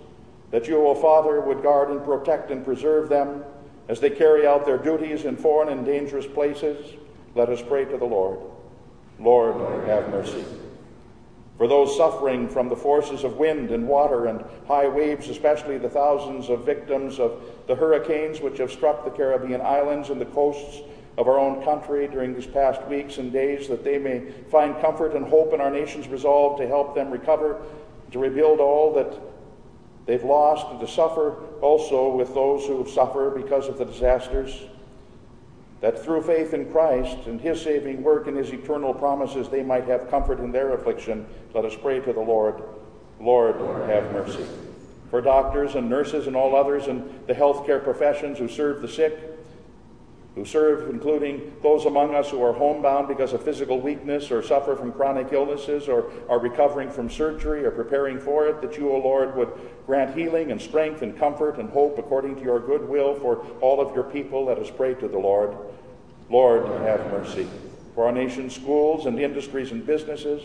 that 0.51 0.67
you, 0.67 0.85
O 0.85 0.95
Father, 0.95 1.41
would 1.41 1.63
guard 1.63 1.91
and 1.91 2.05
protect 2.05 2.51
and 2.51 2.65
preserve 2.65 3.09
them 3.09 3.45
as 3.89 4.01
they 4.01 4.11
carry 4.11 4.47
out 4.47 4.67
their 4.67 4.79
duties 4.79 5.25
in 5.25 5.37
foreign 5.37 5.69
and 5.69 5.85
dangerous 5.87 6.27
places, 6.27 6.95
let 7.35 7.49
us 7.49 7.63
pray 7.63 7.85
to 7.85 7.97
the 7.97 8.05
Lord. 8.05 8.39
Lord, 9.19 9.87
have 9.87 10.09
mercy. 10.11 10.45
For 11.57 11.67
those 11.67 11.97
suffering 11.97 12.49
from 12.49 12.69
the 12.69 12.77
forces 12.77 13.25
of 13.25 13.39
wind 13.39 13.71
and 13.71 13.89
water 13.89 14.27
and 14.27 14.45
high 14.69 14.89
waves, 14.89 15.29
especially 15.29 15.79
the 15.79 15.89
thousands 15.89 16.51
of 16.51 16.67
victims 16.67 17.19
of 17.19 17.43
the 17.67 17.75
hurricanes 17.75 18.41
which 18.41 18.59
have 18.59 18.71
struck 18.71 19.05
the 19.05 19.11
Caribbean 19.11 19.63
islands 19.63 20.11
and 20.11 20.21
the 20.21 20.27
coasts 20.27 20.83
of 21.17 21.29
our 21.29 21.39
own 21.39 21.65
country 21.65 22.09
during 22.09 22.35
these 22.35 22.47
past 22.47 22.87
weeks 22.89 23.17
and 23.17 23.33
days, 23.33 23.69
that 23.69 23.85
they 23.85 23.97
may 23.97 24.21
find 24.51 24.79
comfort 24.83 25.15
and 25.15 25.27
hope 25.27 25.55
in 25.55 25.61
our 25.63 25.71
nation's 25.71 26.09
resolve 26.09 26.59
to 26.59 26.67
help 26.67 26.95
them 26.95 27.11
recover, 27.11 27.63
to 28.11 28.19
rebuild 28.19 28.61
all 28.61 28.93
that 28.93 29.19
they've 30.07 30.25
lost, 30.25 30.67
and 30.69 30.81
to 30.81 30.89
suffer 30.89 31.37
also 31.61 32.15
with 32.15 32.35
those 32.35 32.65
who 32.67 32.89
suffer 32.89 33.31
because 33.31 33.69
of 33.69 33.79
the 33.79 33.85
disasters 33.85 34.63
that 35.81 36.03
through 36.03 36.23
faith 36.23 36.55
in 36.55 36.71
Christ 36.73 37.27
and 37.27 37.41
his 37.41 37.61
saving 37.61 38.03
work 38.03 38.27
and 38.27 38.37
his 38.37 38.51
eternal 38.51 38.95
promises 38.95 39.49
they 39.49 39.63
might 39.63 39.85
have 39.85 40.11
comfort 40.11 40.41
in 40.41 40.51
their 40.51 40.73
affliction. 40.73 41.27
Let 41.55 41.65
us 41.65 41.77
pray 41.81 42.01
to 42.01 42.13
the 42.13 42.21
Lord. 42.21 42.63
Lord, 43.21 43.57
have 43.89 44.11
mercy. 44.13 44.47
For 45.11 45.21
doctors 45.21 45.75
and 45.75 45.89
nurses 45.89 46.27
and 46.27 46.35
all 46.35 46.57
others 46.57 46.89
in 46.89 47.21
the 47.27 47.35
healthcare 47.35 47.83
professions 47.83 48.39
who 48.39 48.49
serve 48.49 48.83
the 48.83 48.89
sick, 48.89 49.19
who 50.37 50.45
serve, 50.45 50.91
including 50.91 51.57
those 51.63 51.87
among 51.87 52.15
us 52.15 52.31
who 52.31 52.43
are 52.43 52.53
homebound 52.53 53.09
because 53.09 53.33
of 53.33 53.43
physical 53.43 53.81
weakness 53.81 54.31
or 54.31 54.43
suffer 54.43 54.77
from 54.77 54.93
chronic 54.93 55.33
illnesses 55.33 55.89
or 55.89 56.13
are 56.29 56.39
recovering 56.39 56.91
from 56.91 57.09
surgery 57.09 57.65
or 57.65 57.71
preparing 57.71 58.21
for 58.21 58.47
it, 58.47 58.61
that 58.61 58.77
you, 58.77 58.93
O 58.93 58.99
Lord, 58.99 59.35
would 59.35 59.51
grant 59.87 60.15
healing 60.15 60.53
and 60.53 60.61
strength 60.61 61.01
and 61.01 61.19
comfort 61.19 61.59
and 61.59 61.71
hope 61.71 61.99
according 61.99 62.37
to 62.37 62.43
your 62.43 62.61
good 62.61 62.87
will 62.87 63.15
for 63.15 63.47
all 63.63 63.81
of 63.81 63.95
your 63.95 64.05
people. 64.05 64.45
Let 64.45 64.59
us 64.59 64.71
pray 64.71 64.93
to 64.95 65.09
the 65.09 65.19
Lord. 65.19 65.57
Lord, 66.29 66.67
have 66.83 67.11
mercy. 67.11 67.49
For 67.95 68.05
our 68.05 68.13
nation's 68.13 68.55
schools 68.55 69.07
and 69.07 69.19
industries 69.19 69.73
and 69.73 69.87
businesses, 69.87 70.43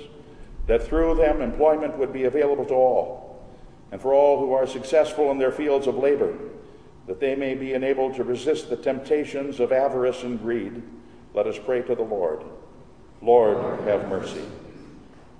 that 0.67 0.83
through 0.83 1.15
them 1.15 1.41
employment 1.41 1.97
would 1.97 2.13
be 2.13 2.23
available 2.23 2.63
to 2.63 2.73
all, 2.73 3.45
and 3.91 3.99
for 3.99 4.13
all 4.13 4.39
who 4.39 4.53
are 4.53 4.65
successful 4.65 5.31
in 5.31 5.37
their 5.37 5.51
fields 5.51 5.85
of 5.85 5.95
labor 5.95 6.33
that 7.07 7.19
they 7.19 7.35
may 7.35 7.55
be 7.55 7.73
enabled 7.73 8.15
to 8.15 8.23
resist 8.23 8.69
the 8.69 8.77
temptations 8.77 9.59
of 9.59 9.71
avarice 9.71 10.23
and 10.23 10.41
greed, 10.41 10.81
let 11.33 11.47
us 11.47 11.57
pray 11.57 11.81
to 11.81 11.95
the 11.95 12.01
Lord. 12.01 12.43
Lord, 13.21 13.57
have 13.87 14.07
mercy. 14.09 14.43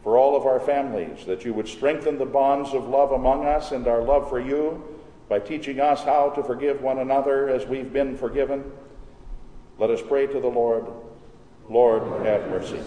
For 0.03 0.17
all 0.17 0.35
of 0.35 0.45
our 0.45 0.59
families, 0.59 1.25
that 1.25 1.45
you 1.45 1.53
would 1.53 1.67
strengthen 1.67 2.17
the 2.17 2.25
bonds 2.25 2.73
of 2.73 2.87
love 2.87 3.11
among 3.11 3.45
us 3.45 3.71
and 3.71 3.87
our 3.87 4.01
love 4.01 4.29
for 4.29 4.39
you 4.39 4.83
by 5.29 5.39
teaching 5.39 5.79
us 5.79 6.03
how 6.03 6.29
to 6.31 6.43
forgive 6.43 6.81
one 6.81 6.99
another 6.99 7.49
as 7.49 7.65
we've 7.67 7.93
been 7.93 8.17
forgiven. 8.17 8.71
Let 9.77 9.89
us 9.89 10.01
pray 10.01 10.27
to 10.27 10.39
the 10.39 10.47
Lord. 10.47 10.85
Lord, 11.69 12.25
have 12.25 12.49
mercy 12.49 12.79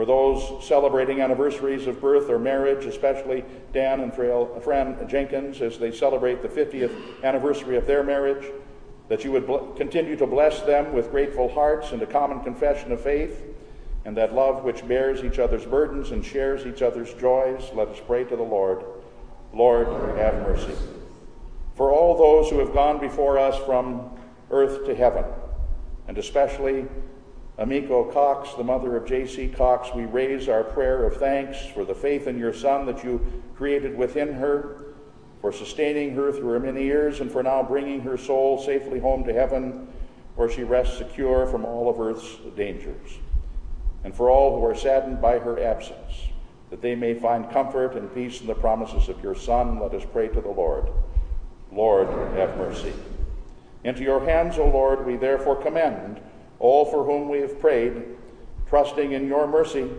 for 0.00 0.06
those 0.06 0.66
celebrating 0.66 1.20
anniversaries 1.20 1.86
of 1.86 2.00
birth 2.00 2.30
or 2.30 2.38
marriage, 2.38 2.86
especially 2.86 3.44
Dan 3.74 4.00
and 4.00 4.14
Fran 4.14 5.06
Jenkins, 5.06 5.60
as 5.60 5.76
they 5.76 5.92
celebrate 5.92 6.40
the 6.40 6.48
50th 6.48 7.22
anniversary 7.22 7.76
of 7.76 7.86
their 7.86 8.02
marriage, 8.02 8.50
that 9.08 9.24
you 9.24 9.32
would 9.32 9.46
bl- 9.46 9.58
continue 9.76 10.16
to 10.16 10.26
bless 10.26 10.62
them 10.62 10.94
with 10.94 11.10
grateful 11.10 11.50
hearts 11.50 11.92
and 11.92 12.00
a 12.00 12.06
common 12.06 12.40
confession 12.40 12.92
of 12.92 13.02
faith, 13.02 13.44
and 14.06 14.16
that 14.16 14.34
love 14.34 14.64
which 14.64 14.88
bears 14.88 15.22
each 15.22 15.38
other's 15.38 15.66
burdens 15.66 16.12
and 16.12 16.24
shares 16.24 16.64
each 16.64 16.80
other's 16.80 17.12
joys. 17.12 17.70
Let 17.74 17.88
us 17.88 18.00
pray 18.06 18.24
to 18.24 18.36
the 18.36 18.42
Lord. 18.42 18.82
Lord, 19.52 20.16
have 20.16 20.32
mercy. 20.48 20.72
For 21.74 21.92
all 21.92 22.16
those 22.16 22.48
who 22.50 22.58
have 22.60 22.72
gone 22.72 23.00
before 23.00 23.38
us 23.38 23.58
from 23.66 24.18
earth 24.50 24.86
to 24.86 24.94
heaven, 24.94 25.26
and 26.08 26.16
especially 26.16 26.86
Amiko 27.60 28.10
Cox, 28.10 28.54
the 28.54 28.64
mother 28.64 28.96
of 28.96 29.06
J.C. 29.06 29.48
Cox, 29.48 29.90
we 29.94 30.06
raise 30.06 30.48
our 30.48 30.64
prayer 30.64 31.04
of 31.04 31.18
thanks 31.18 31.58
for 31.74 31.84
the 31.84 31.94
faith 31.94 32.26
in 32.26 32.38
your 32.38 32.54
Son 32.54 32.86
that 32.86 33.04
you 33.04 33.42
created 33.54 33.94
within 33.98 34.32
her, 34.32 34.94
for 35.42 35.52
sustaining 35.52 36.14
her 36.14 36.32
through 36.32 36.48
her 36.48 36.60
many 36.60 36.84
years, 36.84 37.20
and 37.20 37.30
for 37.30 37.42
now 37.42 37.62
bringing 37.62 38.00
her 38.00 38.16
soul 38.16 38.62
safely 38.62 38.98
home 38.98 39.24
to 39.24 39.34
heaven, 39.34 39.86
where 40.36 40.48
she 40.48 40.62
rests 40.62 40.96
secure 40.96 41.46
from 41.46 41.66
all 41.66 41.90
of 41.90 42.00
earth's 42.00 42.36
dangers. 42.56 43.18
And 44.04 44.14
for 44.14 44.30
all 44.30 44.58
who 44.58 44.64
are 44.64 44.74
saddened 44.74 45.20
by 45.20 45.38
her 45.38 45.62
absence, 45.62 46.28
that 46.70 46.80
they 46.80 46.94
may 46.94 47.12
find 47.12 47.50
comfort 47.50 47.94
and 47.94 48.14
peace 48.14 48.40
in 48.40 48.46
the 48.46 48.54
promises 48.54 49.10
of 49.10 49.22
your 49.22 49.34
Son, 49.34 49.78
let 49.78 49.92
us 49.92 50.06
pray 50.10 50.28
to 50.28 50.40
the 50.40 50.48
Lord. 50.48 50.88
Lord, 51.70 52.08
have 52.38 52.56
mercy. 52.56 52.94
Into 53.84 54.02
your 54.02 54.24
hands, 54.24 54.58
O 54.58 54.66
Lord, 54.66 55.04
we 55.04 55.16
therefore 55.16 55.56
commend 55.56 56.22
all 56.60 56.84
for 56.84 57.04
whom 57.04 57.28
we 57.28 57.40
have 57.40 57.58
prayed, 57.58 58.02
trusting 58.68 59.12
in 59.12 59.26
your 59.26 59.48
mercy 59.48 59.90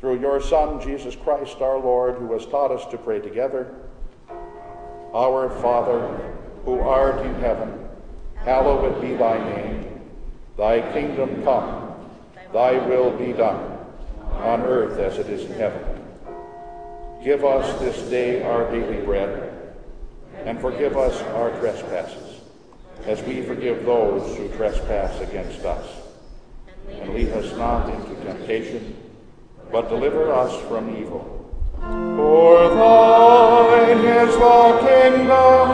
through 0.00 0.18
your 0.18 0.40
Son, 0.40 0.80
Jesus 0.80 1.14
Christ 1.14 1.60
our 1.60 1.78
Lord, 1.78 2.16
who 2.16 2.32
has 2.32 2.46
taught 2.46 2.72
us 2.72 2.84
to 2.90 2.98
pray 2.98 3.20
together. 3.20 3.74
Our 5.14 5.48
Father, 5.60 6.32
who 6.64 6.80
art 6.80 7.24
in 7.24 7.34
heaven, 7.36 7.78
hallowed 8.36 9.00
be 9.00 9.14
thy 9.14 9.38
name. 9.54 10.00
Thy 10.56 10.80
kingdom 10.92 11.44
come, 11.44 11.94
thy 12.52 12.72
will 12.86 13.10
be 13.10 13.32
done, 13.32 13.78
on 14.32 14.62
earth 14.62 14.98
as 14.98 15.18
it 15.18 15.28
is 15.28 15.44
in 15.44 15.52
heaven. 15.52 15.82
Give 17.22 17.44
us 17.44 17.78
this 17.80 18.08
day 18.08 18.42
our 18.42 18.70
daily 18.70 19.04
bread, 19.04 19.74
and 20.44 20.60
forgive 20.60 20.96
us 20.96 21.20
our 21.34 21.50
trespasses 21.60 22.23
as 23.06 23.22
we 23.22 23.42
forgive 23.42 23.84
those 23.84 24.36
who 24.36 24.48
trespass 24.56 25.20
against 25.20 25.64
us. 25.64 25.86
And 26.88 27.14
lead 27.14 27.28
us 27.30 27.56
not 27.56 27.88
into 27.88 28.14
temptation, 28.24 28.96
but 29.70 29.88
deliver 29.88 30.32
us 30.32 30.54
from 30.68 30.96
evil. 30.96 31.30
For 31.80 32.68
thine 32.70 33.98
is 33.98 34.34
the 34.34 34.78
kingdom 34.80 35.70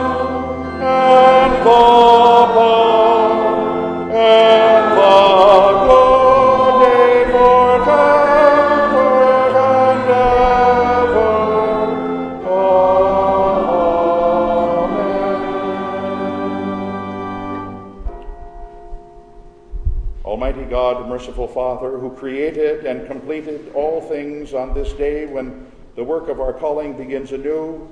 and 0.81 1.53
the 1.61 2.01
power 2.53 2.80
merciful 21.11 21.47
Father, 21.47 21.99
who 21.99 22.09
created 22.15 22.85
and 22.85 23.05
completed 23.05 23.69
all 23.75 23.99
things 23.99 24.53
on 24.53 24.73
this 24.73 24.93
day 24.93 25.25
when 25.25 25.69
the 25.97 26.03
work 26.03 26.29
of 26.29 26.39
our 26.39 26.53
calling 26.53 26.95
begins 26.95 27.33
anew, 27.33 27.85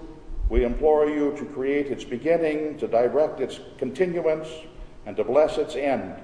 we 0.47 0.63
implore 0.63 1.05
you 1.09 1.35
to 1.37 1.43
create 1.43 1.87
its 1.87 2.05
beginning, 2.05 2.77
to 2.77 2.87
direct 2.87 3.41
its 3.41 3.59
continuance, 3.77 4.47
and 5.05 5.17
to 5.17 5.25
bless 5.25 5.57
its 5.57 5.75
end, 5.75 6.15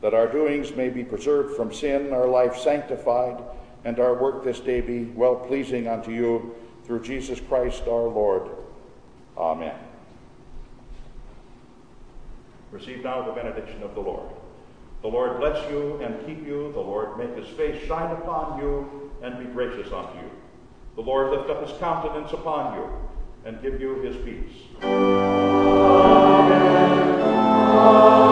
that 0.00 0.14
our 0.14 0.30
doings 0.30 0.76
may 0.76 0.90
be 0.90 1.02
preserved 1.02 1.56
from 1.56 1.74
sin, 1.74 2.12
our 2.12 2.28
life 2.28 2.56
sanctified, 2.56 3.42
and 3.84 3.98
our 3.98 4.14
work 4.14 4.44
this 4.44 4.60
day 4.60 4.80
be 4.80 5.06
well 5.16 5.34
pleasing 5.34 5.88
unto 5.88 6.12
you 6.12 6.54
through 6.84 7.02
Jesus 7.02 7.40
Christ 7.40 7.82
our 7.88 8.06
Lord. 8.06 8.48
Amen. 9.36 9.74
Receive 12.70 13.02
now 13.02 13.26
the 13.26 13.32
benediction 13.32 13.82
of 13.82 13.96
the 13.96 14.00
Lord. 14.00 14.28
The 15.02 15.08
Lord 15.08 15.40
bless 15.40 15.68
you 15.68 16.00
and 16.00 16.24
keep 16.24 16.46
you. 16.46 16.72
The 16.72 16.80
Lord 16.80 17.18
make 17.18 17.36
his 17.36 17.48
face 17.56 17.82
shine 17.88 18.12
upon 18.12 18.60
you 18.60 19.10
and 19.20 19.36
be 19.36 19.46
gracious 19.46 19.92
unto 19.92 20.16
you. 20.18 20.30
The 20.94 21.02
Lord 21.02 21.30
lift 21.32 21.50
up 21.50 21.66
his 21.66 21.76
countenance 21.78 22.32
upon 22.32 22.76
you 22.76 22.88
and 23.44 23.60
give 23.60 23.80
you 23.80 23.96
his 23.96 24.16
peace. 24.24 24.52
Amen. 24.82 24.92
Amen. 27.72 28.31